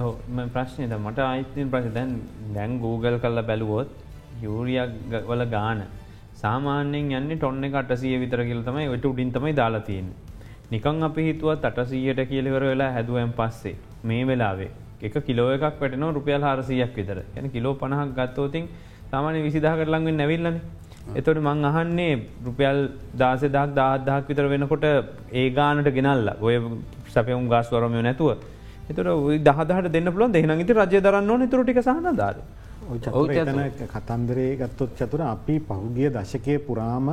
[0.00, 2.12] ඔව් මම ප්‍රශ්නේ දැන් මට ආයෙත් තියෙන ප්‍රශ්නේ දැන්
[2.56, 3.90] දැන් Google කරලා බැලුවොත්
[4.44, 4.86] යූරියා
[5.30, 5.82] වල ගාන
[6.42, 10.14] සාමාන්‍යයෙන් යන්නේ ටොන්න එක අටසිය විතර කියල තමයි වෙට උඩින් තමයි දාලා තියෙන.
[10.70, 13.74] නිකං අපි හිතුවත් අටසීයට කියලිවර වෙලා හැදුවෙන් පස්සේ
[14.04, 14.70] මේ වෙලාවේ
[15.02, 18.72] එක කිලෝ එකක් වැටනෝ රුපියල් හාරසියක් විතර යන කිලෝ පණහක් ගත්තෝතින්
[19.10, 20.62] සාමාන්‍ය විසිදාහකට ලංවෙන් නැවිල්ලන්නේ
[21.12, 22.78] එතොට මං අහන්නේ රුපියල්
[23.14, 24.84] දාසෙ දක් දාදහක් විතර වෙනකොට
[25.32, 26.28] ඒ ගානට ගෙනල්ල.
[26.40, 26.54] ඔය
[27.08, 28.36] සැපවුම් ගස් වරමය නැතුව.
[28.84, 28.98] එතට
[29.42, 31.48] දහදහට දෙන්න පුළන් දෙහන ඉති රජය දරන්න ඕන.
[31.48, 32.36] තුරටික සහනදාර
[32.84, 37.08] එතන කතන්දරේ ගත්තොත් චතුර අපි පහුගිය දශකය පුරාම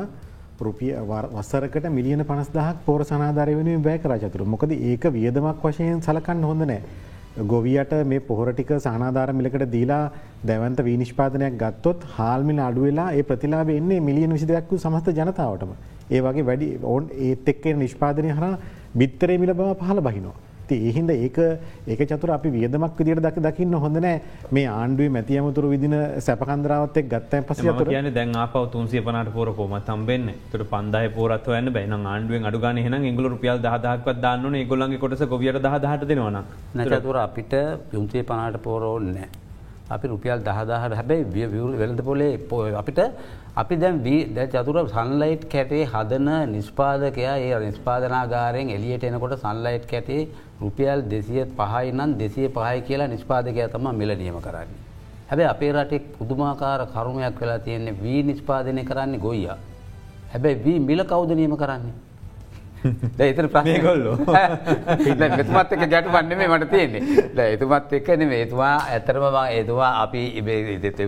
[0.60, 0.96] රුපිය
[1.34, 4.46] වසරකට මිලියන පනස්දහක් පෝර සනාධරය වෙන බෑකර චතුර.
[4.46, 6.82] මොකද ඒක වියදමක් වශයෙන් සලකන්න හොඳ නෑ
[7.38, 10.12] ගොවියට මේ පොහොරටික සහනාධාර මිලකට දීලා
[10.44, 15.72] දැවන්ත වීනිෂ්පාදනයක් ගත්තොත් හාල්මිල අඩුවෙලා ඒ ප්‍රතිලාබ එන්නේ මිලියන විසිදයක්කු සමස්ත ජනතාවටම
[16.10, 18.58] ඒ වගේ වැඩි ඕන් ඒත් එක්කේ නිෂ්පාදනය හර
[18.94, 20.36] බිත්තරේ මිල බව පහල බහිනවා.
[20.78, 21.38] ඒහින්ද ඒක
[21.88, 24.16] ඒක චතුර අපි වියදමක් විදිට දක් දකින්න හොඳනෑ
[24.52, 29.54] මේ ආණ්ඩුවේ මැති අමතුර විදින සැපකන්දරාවත්තෙක් ගත්තයි පස තුර කියන දැන් ආපව තුන්සිය පනට පොර
[29.54, 35.04] පොම තම්බෙන්න තුට පන්දාය පොරත් වන්න බැන ආණ්ඩුවෙන් අඩුගන හෙන ඉංගල රුපියල් දහදක්වත් දන්න ගොලන්ගේ
[35.04, 36.42] කොටස ගොවියට දහට දෙනවන
[36.76, 37.54] නැතුර අපිට
[37.94, 39.30] යුන්තිය පනාට පෝරෝන්නෑ.
[39.92, 43.00] අපි රුපියල් දහදාහට හැබැයි වියවුල් වෙළඳ පොලේ අපිට
[43.56, 44.04] අපි දැන්
[44.36, 50.22] දැ චතුර සන්ලයිට් කැටේ හදන නිස්පාදකයා ඒ නිස්පාදනාගාරයෙන් එලියට එනකොට සන්ලයිට් කැටේ
[50.62, 54.80] රුපියල් දෙසිය පහයි නම් දෙසිය පහයි කියලා නිෂ්පාදකය තම මිල නියම කරන්නේ.
[55.30, 59.52] හැබැ අපේ රටේ පුදුමාකාර කරුමයක් වෙලා තියෙන්නේ වී නිෂ්පාදනය කරන්නේ ගොයිය.
[60.34, 61.94] හැබැයි වී මිල කෞද නියම කරන්නේ.
[63.30, 64.16] එතන මේගොල්ලෝ.
[65.38, 67.54] මෙතුමත් එක ගැට වන්න මේ මට තියෙන්නේ.
[67.56, 69.26] එතුමත් එක්ක නෙමේ එතුමා ඇතරම
[69.60, 70.22] එතුවා අපි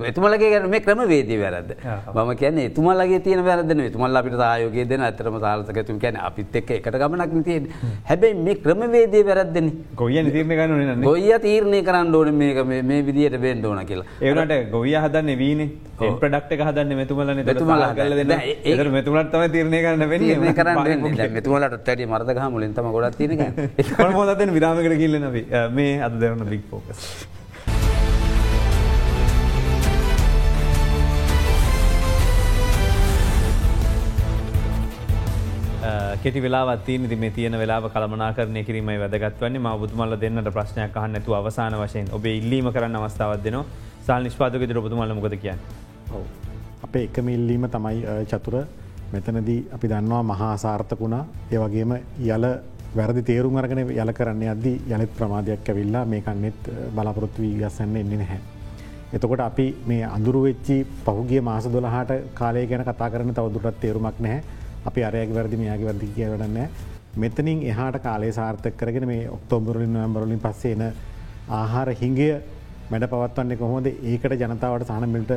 [0.09, 1.73] එතුමලගේ ගැන මේ ක්‍රම වේදී වැරද
[2.15, 6.99] මම කියන්න එතුමල්ලගේ තියන වැරදන තුමල් අපිට ආයෝගේ දෙන ඇතරම සාලසකතුම කියන අපිත් එක්ක එකට
[7.03, 7.69] ගමනක් තියෙන්
[8.09, 9.71] හැබැයි මේ ක්‍රම වේදී වැරද්දන.
[9.95, 14.05] ගොය තීරණ ගන්න ගොයිය තීරණය කරන්න ඕන මේක මේ විදියට බෙන්ඩ ඕන කියලා.
[14.21, 15.61] ඒනට ගොයිය හදන්න වීන.
[16.21, 17.43] ප්‍රඩක්් හදන්න මෙතුමලන.
[17.45, 20.53] මෙතුමලා කල දෙන්න ඒ මෙතුමලත් තම තිරණය කරන්න වෙන්නේ.
[20.53, 21.31] කරන්න
[21.63, 23.41] මෙතුමලට ටැඩි මර්දගහ මුලින්තම ගොඩත් තිනක
[24.17, 25.25] මොදතන විරාමකට කිල්ලන
[25.77, 27.01] මේ අද දෙවන්න බික් පෝකස්.
[36.23, 41.35] කෙටි වෙලාවත්තින ති මේ තියෙන වෙලා කළමනාකරණය කිරීමයි වැදගත්වන්නේ ම බුතුමල්ල දෙන්නට ප්‍රශ්නයක් අහන්න ඇතු
[41.39, 43.65] අවසාන වශයෙන් ඔබේ ඉල්ලීම කරන්න අවස්ථාවත් දෙනවා
[44.05, 45.59] සල් නිෂ්පාදක දිරපතුමල්ල මොකද කියන්න.
[46.85, 47.99] අපේ එකම ඉල්ලීම තමයි
[48.31, 48.63] චතුර
[49.13, 51.25] මෙතනදී අපි දන්නවා මහා සාර්ථකුණා.
[51.51, 51.91] ඒ වගේම
[52.27, 52.45] යල
[52.95, 56.61] වැරදි තේරුම් අරගෙන යල කරන්න අද්දි යනෙත් ප්‍රමාධයක් ඇවිල්ලා මේ කන්නෙත්
[56.95, 58.39] බලාපොරොත්තු වී ගස්සන්න එන්නේ නැහැ.
[59.13, 64.43] එතකොට අපි මේ අඳුරු වෙච්චි පහුගේ මාස දොළහට කාලය ගැන කතා කරන තවදුරත් තේරුමක් නැහැ.
[64.85, 66.57] අපි අරයක වැරදි මෙයාගේ වැරදි කියවටන්න
[67.15, 70.83] මෙතනින් එහාට කාලේ සාර්ථක කරගෙන මේ ඔක්තෝබරලින් නොම්බරලින් පස්සේ එන
[71.49, 72.29] ආහාර හිංගය
[72.91, 73.87] මැඩ පවත්වන්නේ කොහොමද?
[74.03, 75.33] ඒකට ජනතාවට සහනමිල්ට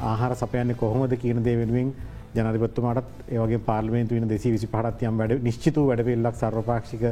[0.00, 1.90] ආහාර සපයන්නේ කොහොමද කියන දේ වෙනුවෙන්
[2.36, 7.04] ජනතිපත්තුමටත් ඒවගේ පාර්ලිමේන්තු වන දෙසි විසි පහත්යම් වැඩ නිශ්චිතු වැඩපිල්ලක් සර්වපාක්ෂික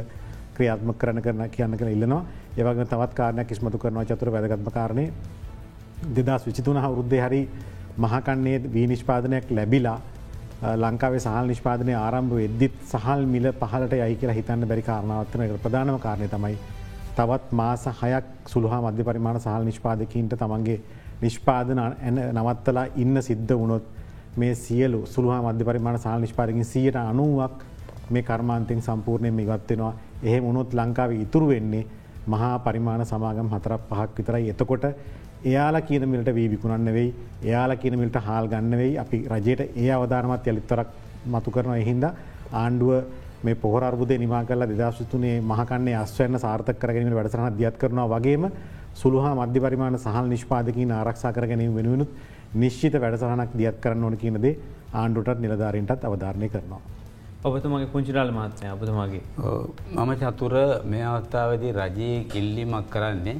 [0.55, 2.23] ක්‍රියාත්ම කරන කරන කියන්න කළ ඉල්ලනවා.
[2.57, 5.05] ඒවගේ තවත් කාරණයක් කිස්මතු කරනවා චතුර වැදගත්ම කාරණය
[6.17, 7.41] දෙදස් විචිතුන අවුරුද්ධය හරි
[7.97, 9.99] මහකන්නේ වී නිෂ්පාදනයක් ලැබිලා
[10.75, 16.27] ලංකාවේ සහල් නිෂ්පාදනය ආරම්භ එද්දිත් සහල් මිල පහලට යයි කියලා හිතන්න බැරි කාරණාවත්වන ප්‍රධානම කාරණය
[16.27, 16.57] තමයි.
[17.17, 20.79] තවත් මාස හයක් සුළහා මධ්‍ය පරිමාණ සහල් නිෂ්පාදකින්ට තමන්ගේ
[21.21, 23.85] නිෂ්පාදන ඇන නවත්තලා ඉන්න සිද්ධ වුණොත්
[24.35, 27.63] මේ සියලු සුළහා මධ්‍ය පරිමාණ සහල් නිෂ්පාදකින් සියට අනුවක්
[28.09, 31.85] මේ කර්මාන්තෙන් සම්පූර්ණයෙන් ඉවත්වෙනවා එහෙ මුණොත් ලංකාව ඉතුරු වෙන්නේ
[32.27, 34.49] මහා පරිමාණ සමාගම් හතරක් පහක් විතරයි.
[34.49, 34.85] එතකොට
[35.43, 37.09] එයාලා කියන මිලට වී විකුණන්න වෙයි.
[37.43, 38.97] එයාලා කියන මිලට හාල් ගන්න වෙයි.
[38.97, 40.87] අපි රජයට ඒ අවධානමත් යළිත්තරක්
[41.27, 42.05] මතු කරන එහින්ද
[42.53, 42.91] ආණ්ඩුව
[43.43, 48.49] මේ පොහරබුද නිමා කල දෙදශතුනේ මහකන්නේ අස්වන්න සාර්ථක කරගෙන වැඩසරහ දියත් කරනවා වගේම
[48.93, 52.09] සුළුහා මධ්‍ය පරිමාණ සහල් නිෂ්පාදකින් ආරක්ෂා කර ගැනීම වෙනුවනුත්
[52.53, 54.59] නිශ්චිත වැඩසහනක් දියත් කරන්න ඕන කියනදේ
[54.93, 56.81] ආණ්ඩුටත් නිලධාරීන්ටත් අවධාරණය කරනවා.
[57.43, 59.23] ඔබතුමගේ පුංචිරාල මහත්නය අපතුමගේ.
[59.95, 60.53] මම චතුර
[60.91, 63.37] මේ අවස්ථාවදී රජයේ කිල්ලිමක් කරන්නේ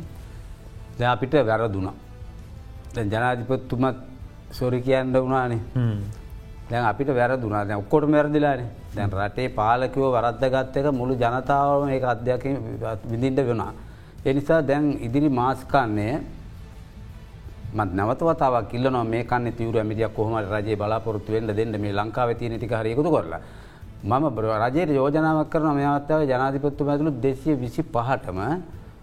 [0.97, 1.95] ද අපිට වැරදුනා.
[3.03, 3.97] ජනාධිපත්තුමත්
[4.51, 5.59] සොරි කියන්න වුණානේ
[6.69, 11.99] දැන් අපිට වැරදුනා දැන් ඔක්කොට මැරදිලානේ දැන් රටේ පාලකයෝ වරද්ද ගත්ත එක මුළු ජනතාවම ඒ
[12.13, 12.43] අධ්‍යයක
[13.11, 13.73] විඳින්ට වෙනවා.
[14.25, 16.13] එනිසා දැන් ඉදිරි මාස්කන්නේ
[17.75, 22.53] මත් නවතවතාවක් කිල්ලනවා මේ කන්න තිවර ඇමිටියක් කොහමට රජයේ බලාපොරත්තු වෙන්ට දෙන්න මේ ලංකාව තියන
[22.55, 23.41] ටික හරියකුතු කරලා.
[24.03, 24.25] මම
[24.63, 28.39] රජයට යෝජනාවක් කරන මේ අවත්තාව ජනාධිපත්තු ඇතුළු දෙසිය විසි පහටම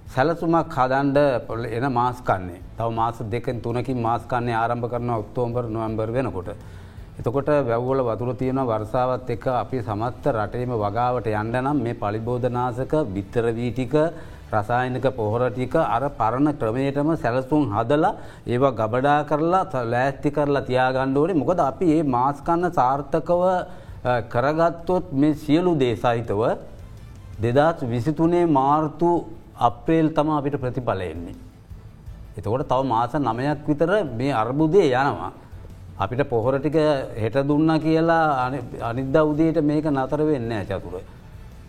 [0.07, 6.49] සැලසුමක් හදන්ඩ පොල එන මාස්කන්නේ තව මාස දෙකෙන් තුනකින් මාස්කන්නේ ආරම්භ කරන ඔක්තෝම්බර් නොවම්බර් වෙනකොට.
[7.19, 13.95] එතකොට වැව්වල වතුර තියෙන වර්සාවත් එක අපි සමත්ත රටේම වගාවට යන්න නම් මේ පලිබෝධනාසක විත්තරවීටික
[14.53, 18.15] රසායනික පොහොරටික අර පරණ ක්‍රමයටම සැලසුම් හදලා
[18.47, 23.43] ඒවා ගබඩා කරලා ලෑස්ති කරලා තියාගණ්ඩෝනේ මොකද අපි ඒ මාස්කන්න සාර්ථකව
[24.29, 26.43] කරගත්තොත් මේ සියලු දේසාහිතව
[27.41, 29.11] දෙදස් විසිතුනේ මාර්තු
[29.59, 31.35] අප්‍රේල් තම අපිට ප්‍රතිඵලයෙන්නේ.
[32.37, 35.33] එතකොට තව මාස නමයක් විතර මේ අර්බුදය යනවා.
[35.99, 36.77] අපිට පොහොර ටික
[37.17, 38.51] හෙට දුන්න කියලා
[38.83, 40.95] අනිද්ද උදේට මේක නතර වෙන්න චතුර.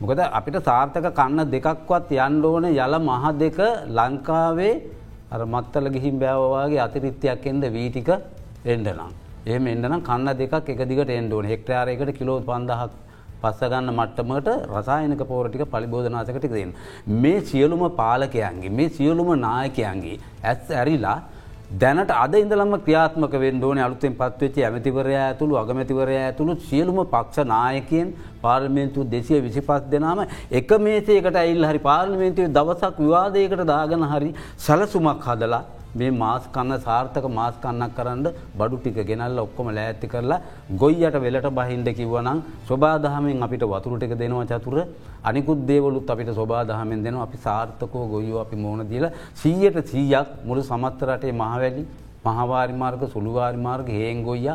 [0.02, 4.74] මොකද අපිට සාර්ථක කන්න දෙකක්වත් යන්න ඕන යල මහ දෙක ලංකාවේ
[5.46, 8.10] මත්තල ගිහිම් බෑවවාගේ අතිරිත්‍යයක් එන්ද වීටික
[8.66, 9.12] එන්ඩනම්.
[9.46, 12.92] ඒ එන්ඩනම් කන්න දෙකක් එක දිගට එන්ඩෝන හෙක්ටයාරයකට කිලෝ පන්දහක්
[13.42, 16.74] පස්සගන්න මට්ටමට රසායනක පෝරටික පලිබෝධනාසකට දෙන්න.
[17.16, 21.18] මේ සියලුම පාලකයන්ගේ මේ සියලුම නායකයන්ගේ ඇස් ඇරිලා
[21.72, 29.06] දැනට අද ඉඳලම ක්‍රියාත්මක වෙන්ඩෝන අලුතෙන් පත්වෙච්ච ඇමතිවරය ඇතුළු අගමැතිවරය ඇතුළු සියලුම පක්ෂ නායකයෙන් පාර්මේන්තු
[29.06, 35.64] දෙසිය විසිපස් දෙනාම එක මේසේකට ඇයිල් හරි පාර්ලිමේන්තුව දවසක් විවාදයකට දාගන හරි සැලසුමක් හදලා
[35.96, 38.28] මේ මාස් කන්න සාර්ථක මාස් කන්නක් කරන්න
[38.60, 40.40] බඩු ටික ගෙනල්ල ඔක්කොම ලෑඇති කරලා
[40.84, 44.78] ගොයියට වෙලට බහින්ඩ කිව්වනම් ස්වබාදහමෙන් අපිට වතුරු ටික දෙනවා චතුර.
[45.24, 47.24] අනිකුත් දේවලුත් අපිට ස්වබාදහමෙන් දෙනවා.
[47.24, 51.84] අපි සාර්ථකෝ ගොයෝ අපි මෝන දීල සීයට සීයක් මුළු සමත්තරටේ මහවැලි
[52.26, 54.54] මහවාරිමාර්ග සුළුවාරිමාර්ග හේන් ගොයිය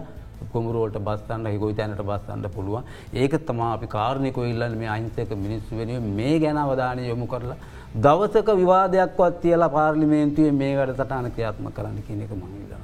[0.52, 2.84] කොමරුවලට බස්තන්න හිගොයි තැනට බස්තන්න පුළුවන්.
[3.14, 7.58] ඒක තමා අපි කාරණයකො ඉල්ලන්න මේ අහිංසක මිනිස්සු වෙනුව මේ ගැන අවධානය යොමු කරලා
[7.96, 12.80] දවසක විවාදයක්වත් තියලා පාර්ලිමේන්තුවේ මේ වැඩ සටහන ක්‍රියාත්ම කරන්න කියන එක මහිලනවා.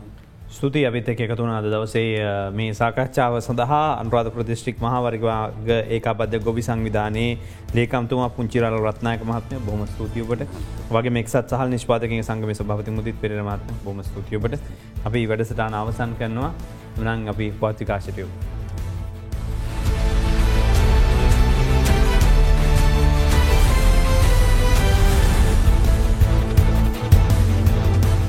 [0.51, 7.39] ස්තුති අපිත් එක එකතුනාද දවසේ මේ සාකච්ඡාව සඳහා අන්රාධ ප්‍රතිෂ්ටික් මහවරිවාග ඒකාබද්ධ ගොබි සංවිධානයේ
[7.75, 10.49] ලේකම්තුමා පුංචිරල රත්නායක මහත්මය බොම ස්තුතියෝට
[10.91, 14.59] වගේ මෙක්සත් සහ නිෂ්පාතක සංගම සභාති මුදිත් පෙරමත්ම බොම ස්තුතියෝට
[15.05, 16.53] අපි වැඩසටාන අවසන් කරනවා
[16.99, 18.31] මනං අපි පාතිකාශටයෝ.